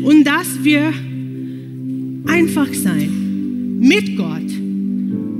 Und 0.02 0.24
dass 0.24 0.62
wir 0.62 0.92
einfach 2.26 2.72
sein 2.72 3.78
mit 3.80 4.16
Gott 4.16 4.50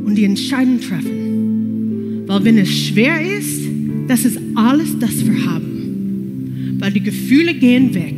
und 0.05 0.14
die 0.14 0.25
Entscheidung 0.25 0.81
treffen. 0.81 2.25
Weil 2.27 2.44
wenn 2.44 2.59
es 2.59 2.68
schwer 2.70 3.20
ist, 3.38 3.62
das 4.09 4.25
ist 4.25 4.38
alles, 4.55 4.99
das 4.99 5.25
wir 5.25 5.44
haben. 5.47 6.77
Weil 6.79 6.92
die 6.92 7.03
Gefühle 7.03 7.55
gehen 7.55 7.94
weg. 7.94 8.14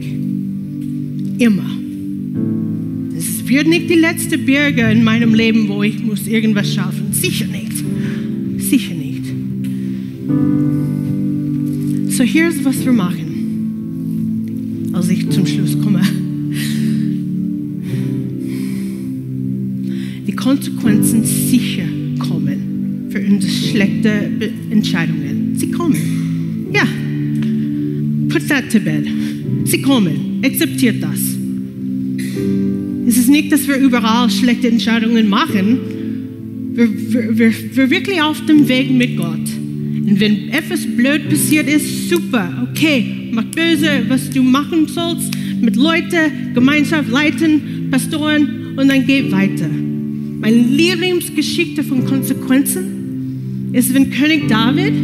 Immer. 1.38 1.70
Es 3.16 3.46
wird 3.46 3.68
nicht 3.68 3.88
die 3.88 3.94
letzte 3.94 4.38
Berge 4.38 4.90
in 4.90 5.04
meinem 5.04 5.34
Leben, 5.34 5.68
wo 5.68 5.82
ich 5.82 6.02
muss 6.02 6.26
irgendwas 6.26 6.74
schaffen. 6.74 7.12
Sicher 7.12 7.46
nicht. 7.46 7.72
Sicher 8.58 8.94
nicht. 8.94 9.05
So 12.08 12.24
hier 12.24 12.48
ist, 12.48 12.64
was 12.64 12.84
wir 12.84 12.92
machen, 12.92 14.90
als 14.92 15.08
ich 15.08 15.28
zum 15.30 15.46
Schluss 15.46 15.78
komme. 15.80 16.00
Die 20.26 20.32
Konsequenzen 20.32 21.24
sicher 21.24 21.84
kommen 22.18 23.06
für 23.10 23.20
unsere 23.20 23.52
schlechten 23.52 24.42
Entscheidungen. 24.70 25.54
Sie 25.56 25.70
kommen. 25.70 26.66
Ja. 26.72 26.86
Put 28.28 28.48
that 28.48 28.70
to 28.72 28.80
bed. 28.80 29.06
Sie 29.64 29.80
kommen. 29.82 30.40
Akzeptiert 30.44 31.02
das. 31.02 31.20
Es 33.06 33.16
ist 33.16 33.28
nicht, 33.28 33.52
dass 33.52 33.68
wir 33.68 33.76
überall 33.76 34.28
schlechte 34.30 34.68
Entscheidungen 34.68 35.28
machen. 35.28 35.78
Wir, 36.74 36.88
wir, 37.12 37.38
wir, 37.38 37.52
wir 37.74 37.90
wirklich 37.90 38.20
auf 38.20 38.44
dem 38.46 38.68
Weg 38.68 38.90
mit 38.90 39.16
Gott. 39.16 39.55
Und 40.06 40.20
wenn 40.20 40.50
etwas 40.50 40.86
blöd 40.86 41.28
passiert 41.28 41.68
ist, 41.68 42.08
super, 42.08 42.68
okay, 42.70 43.28
mach 43.32 43.44
böse, 43.44 44.04
was 44.08 44.30
du 44.30 44.42
machen 44.42 44.86
sollst, 44.86 45.32
mit 45.60 45.74
Leuten, 45.74 46.54
Gemeinschaft 46.54 47.10
leiten, 47.10 47.88
Pastoren 47.90 48.76
und 48.76 48.88
dann 48.88 49.04
geh 49.04 49.30
weiter. 49.32 49.68
Meine 50.40 50.56
Lieblingsgeschichte 50.56 51.82
von 51.82 52.06
Konsequenzen 52.06 53.70
ist, 53.72 53.92
wenn 53.94 54.10
König 54.10 54.48
David 54.48 54.94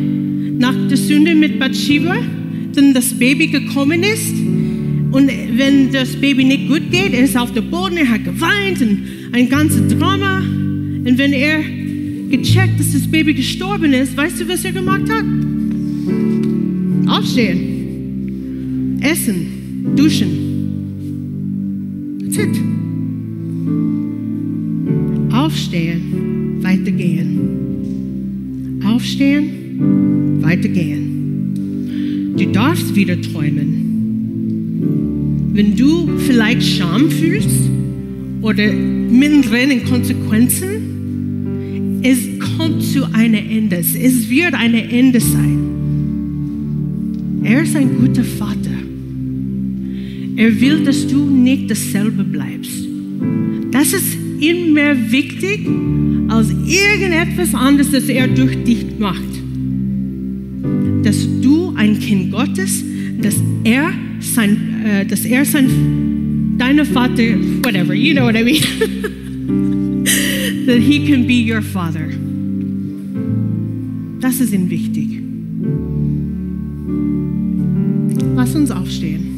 nach 0.58 0.74
der 0.88 0.96
Sünde 0.96 1.34
mit 1.34 1.58
Bathsheba 1.58 2.16
dann 2.74 2.94
das 2.94 3.12
Baby 3.18 3.48
gekommen 3.48 4.04
ist 4.04 4.34
und 5.12 5.30
wenn 5.56 5.92
das 5.92 6.16
Baby 6.16 6.44
nicht 6.44 6.68
gut 6.68 6.90
geht, 6.90 7.12
er 7.12 7.24
ist 7.24 7.36
auf 7.36 7.52
dem 7.52 7.70
Boden, 7.70 7.98
er 7.98 8.08
hat 8.08 8.24
geweint 8.24 8.80
und 8.80 9.02
ein 9.32 9.48
ganzes 9.48 9.88
Drama. 9.98 10.38
Und 10.38 11.18
wenn 11.18 11.32
er 11.32 11.60
gecheckt, 12.32 12.80
dass 12.80 12.92
das 12.92 13.06
Baby 13.06 13.34
gestorben 13.34 13.92
ist, 13.92 14.16
weißt 14.16 14.40
du, 14.40 14.48
was 14.48 14.64
er 14.64 14.72
gemacht 14.72 15.06
hat? 15.10 15.24
Aufstehen, 17.06 18.98
essen, 19.02 19.92
duschen. 19.94 20.30
That's 22.24 22.38
it. 22.38 22.56
Aufstehen, 25.30 26.62
weitergehen. 26.62 28.80
Aufstehen, 28.82 30.40
weitergehen. 30.40 32.32
Du 32.38 32.46
darfst 32.46 32.96
wieder 32.96 33.20
träumen. 33.20 33.90
Wenn 35.52 35.76
du 35.76 36.08
vielleicht 36.26 36.62
Scham 36.62 37.10
fühlst 37.10 37.68
oder 38.40 38.72
mittendrin 38.72 39.70
in 39.70 39.84
Konsequenzen, 39.84 40.91
es 42.02 42.18
kommt 42.38 42.82
zu 42.82 43.04
einem 43.12 43.48
Ende. 43.48 43.76
Es 43.76 44.28
wird 44.28 44.54
ein 44.54 44.74
Ende 44.74 45.20
sein. 45.20 45.58
Er 47.44 47.62
ist 47.62 47.76
ein 47.76 47.96
guter 47.98 48.24
Vater. 48.24 48.70
Er 50.36 50.60
will, 50.60 50.82
dass 50.84 51.06
du 51.06 51.18
nicht 51.30 51.70
dasselbe 51.70 52.24
bleibst. 52.24 52.88
Das 53.70 53.92
ist 53.92 54.16
immer 54.40 55.10
wichtig 55.10 55.66
als 56.28 56.50
irgendetwas 56.66 57.54
anderes, 57.54 57.90
das 57.90 58.08
er 58.08 58.26
durch 58.28 58.56
dich 58.64 58.84
macht. 58.98 59.22
Dass 61.02 61.28
du 61.40 61.74
ein 61.76 61.98
Kind 62.00 62.32
Gottes, 62.32 62.82
dass 63.20 63.36
er 63.64 63.92
sein, 64.20 64.56
äh, 64.84 65.04
dass 65.04 65.24
er 65.24 65.44
sein, 65.44 65.68
deine 66.58 66.84
Vater, 66.84 67.22
whatever, 67.62 67.94
you 67.94 68.14
know 68.14 68.24
what 68.24 68.36
I 68.36 68.42
mean. 68.42 68.62
that 70.66 70.78
he 70.78 71.06
can 71.06 71.26
be 71.26 71.34
your 71.34 71.62
father. 71.62 72.08
Das 74.20 74.40
ist 74.40 74.52
ihm 74.52 74.70
wichtig. 74.70 75.20
Lass 78.36 78.54
uns 78.54 78.70
aufstehen. 78.70 79.28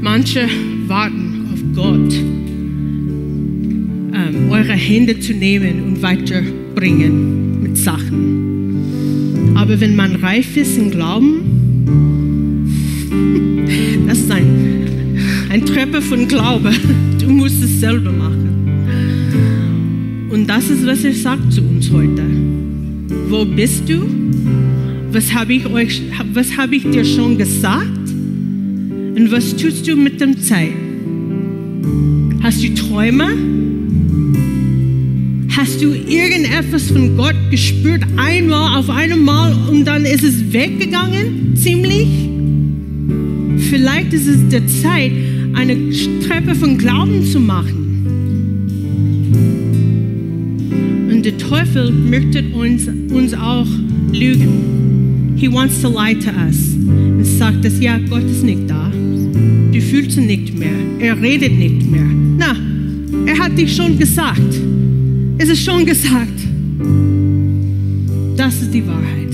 Manche 0.00 0.67
Hände 4.88 5.20
zu 5.20 5.34
nehmen 5.34 5.82
und 5.82 6.00
weiterbringen 6.00 7.62
mit 7.62 7.76
Sachen. 7.76 9.54
Aber 9.54 9.78
wenn 9.80 9.94
man 9.94 10.16
reif 10.16 10.56
ist 10.56 10.78
im 10.78 10.90
Glauben, 10.90 11.42
das 14.08 14.20
ist 14.20 14.30
ein, 14.30 14.86
ein 15.50 15.66
Treppe 15.66 16.00
von 16.00 16.26
Glaube. 16.26 16.72
Du 17.20 17.28
musst 17.28 17.62
es 17.62 17.80
selber 17.80 18.10
machen. 18.10 18.48
Und 20.30 20.46
das 20.46 20.70
ist, 20.70 20.86
was 20.86 21.04
er 21.04 21.12
sagt 21.12 21.52
zu 21.52 21.60
uns 21.60 21.90
heute. 21.90 22.22
Wo 23.28 23.44
bist 23.44 23.86
du? 23.86 24.06
Was 25.12 25.34
habe 25.34 25.52
ich, 25.52 25.66
euch, 25.66 26.00
was 26.32 26.56
habe 26.56 26.76
ich 26.76 26.84
dir 26.84 27.04
schon 27.04 27.36
gesagt? 27.36 28.08
Und 28.08 29.28
was 29.30 29.54
tust 29.54 29.86
du 29.86 29.96
mit 29.96 30.18
dem 30.18 30.40
Zeit? 30.40 30.72
Hast 32.42 32.64
du 32.64 32.72
Träume? 32.72 33.36
Hast 35.58 35.82
du 35.82 35.92
irgendetwas 35.92 36.84
von 36.92 37.16
Gott 37.16 37.34
gespürt, 37.50 38.04
einmal 38.16 38.78
auf 38.78 38.88
einmal 38.88 39.52
und 39.68 39.84
dann 39.84 40.04
ist 40.04 40.22
es 40.22 40.52
weggegangen, 40.52 41.56
ziemlich? 41.56 42.06
Vielleicht 43.68 44.12
ist 44.12 44.28
es 44.28 44.48
der 44.50 44.64
Zeit, 44.68 45.10
eine 45.54 45.74
Treppe 46.20 46.54
von 46.54 46.78
Glauben 46.78 47.24
zu 47.24 47.40
machen. 47.40 47.74
Und 51.10 51.24
der 51.24 51.36
Teufel 51.38 51.90
möchte 51.90 52.44
uns, 52.54 52.86
uns 53.12 53.34
auch 53.34 53.66
lügen. 54.12 55.34
He 55.36 55.52
wants 55.52 55.82
to 55.82 55.88
lie 55.88 56.14
to 56.14 56.30
us. 56.30 56.76
Und 56.86 57.24
sagt, 57.24 57.64
dass 57.64 57.80
ja, 57.80 57.98
Gott 58.08 58.22
ist 58.22 58.44
nicht 58.44 58.70
da 58.70 58.88
du 59.78 59.84
fühlst 59.84 60.16
ihn 60.16 60.26
nicht 60.26 60.58
mehr, 60.58 60.72
er 60.98 61.20
redet 61.20 61.56
nicht 61.56 61.88
mehr. 61.90 62.06
Na, 62.36 62.56
er 63.26 63.38
hat 63.38 63.56
dich 63.56 63.74
schon 63.74 63.98
gesagt. 63.98 64.67
Es 65.40 65.48
ist 65.48 65.64
schon 65.64 65.86
gesagt. 65.86 66.40
Das 68.36 68.60
ist 68.60 68.74
die 68.74 68.84
Wahrheit. 68.84 69.32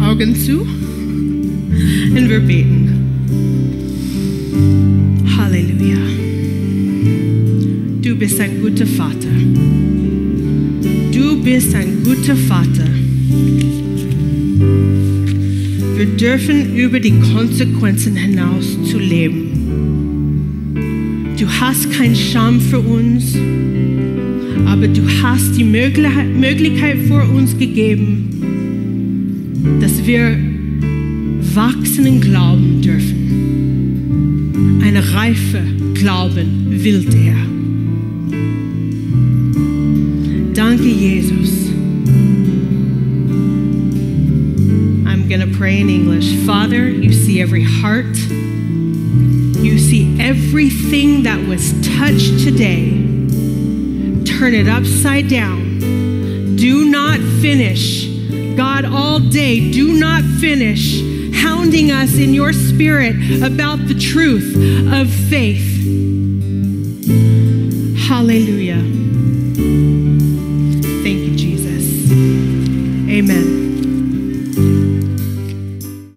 Augen 0.00 0.36
zu 0.36 0.60
und 0.60 2.28
wir 2.28 2.38
beten. 2.38 2.88
Halleluja. 5.36 5.98
Du 8.00 8.14
bist 8.14 8.38
ein 8.38 8.60
guter 8.62 8.86
Vater. 8.86 9.28
du 11.12 11.42
bist 11.42 11.74
ein 11.74 12.04
guter 12.04 12.36
Vater. 12.36 12.88
Wir 15.96 16.06
dürfen 16.16 16.76
über 16.76 17.00
die 17.00 17.18
Konsequenzen 17.34 18.14
hinaus 18.14 18.78
zu 18.88 18.98
leben. 18.98 19.59
Du 21.40 21.48
hast 21.48 21.90
keinen 21.90 22.14
Scham 22.14 22.60
für 22.60 22.78
uns, 22.80 23.34
aber 24.66 24.86
du 24.86 25.00
hast 25.22 25.56
die 25.56 25.64
Möglichkeit 25.64 26.98
für 27.08 27.22
uns 27.32 27.56
gegeben, 27.56 28.28
dass 29.80 30.06
wir 30.06 30.36
wachsen 31.54 32.04
in 32.04 32.20
Glauben 32.20 32.82
dürfen. 32.82 34.82
Eine 34.84 35.14
reife 35.14 35.62
Glauben 35.94 36.66
will 36.68 37.06
er. 37.14 37.38
Danke, 40.52 40.84
Jesus. 40.84 41.70
I'm 45.06 45.26
going 45.26 45.40
to 45.40 45.48
pray 45.56 45.80
in 45.80 45.88
English. 45.88 46.36
Father, 46.44 46.86
you 46.86 47.10
see 47.10 47.40
every 47.40 47.64
heart. 47.64 48.18
Everything 50.20 51.22
that 51.22 51.48
was 51.48 51.72
touched 51.96 52.44
today. 52.44 52.90
Turn 54.24 54.54
it 54.54 54.68
upside 54.68 55.28
down. 55.28 55.80
Do 56.56 56.84
not 56.90 57.18
finish. 57.40 58.06
God, 58.54 58.84
all 58.84 59.18
day, 59.18 59.72
do 59.72 59.98
not 59.98 60.22
finish 60.22 61.00
hounding 61.34 61.90
us 61.90 62.18
in 62.18 62.34
your 62.34 62.52
spirit 62.52 63.16
about 63.42 63.78
the 63.88 63.94
truth 63.94 64.54
of 64.92 65.10
faith. 65.10 65.66
Hallelujah. 68.06 68.59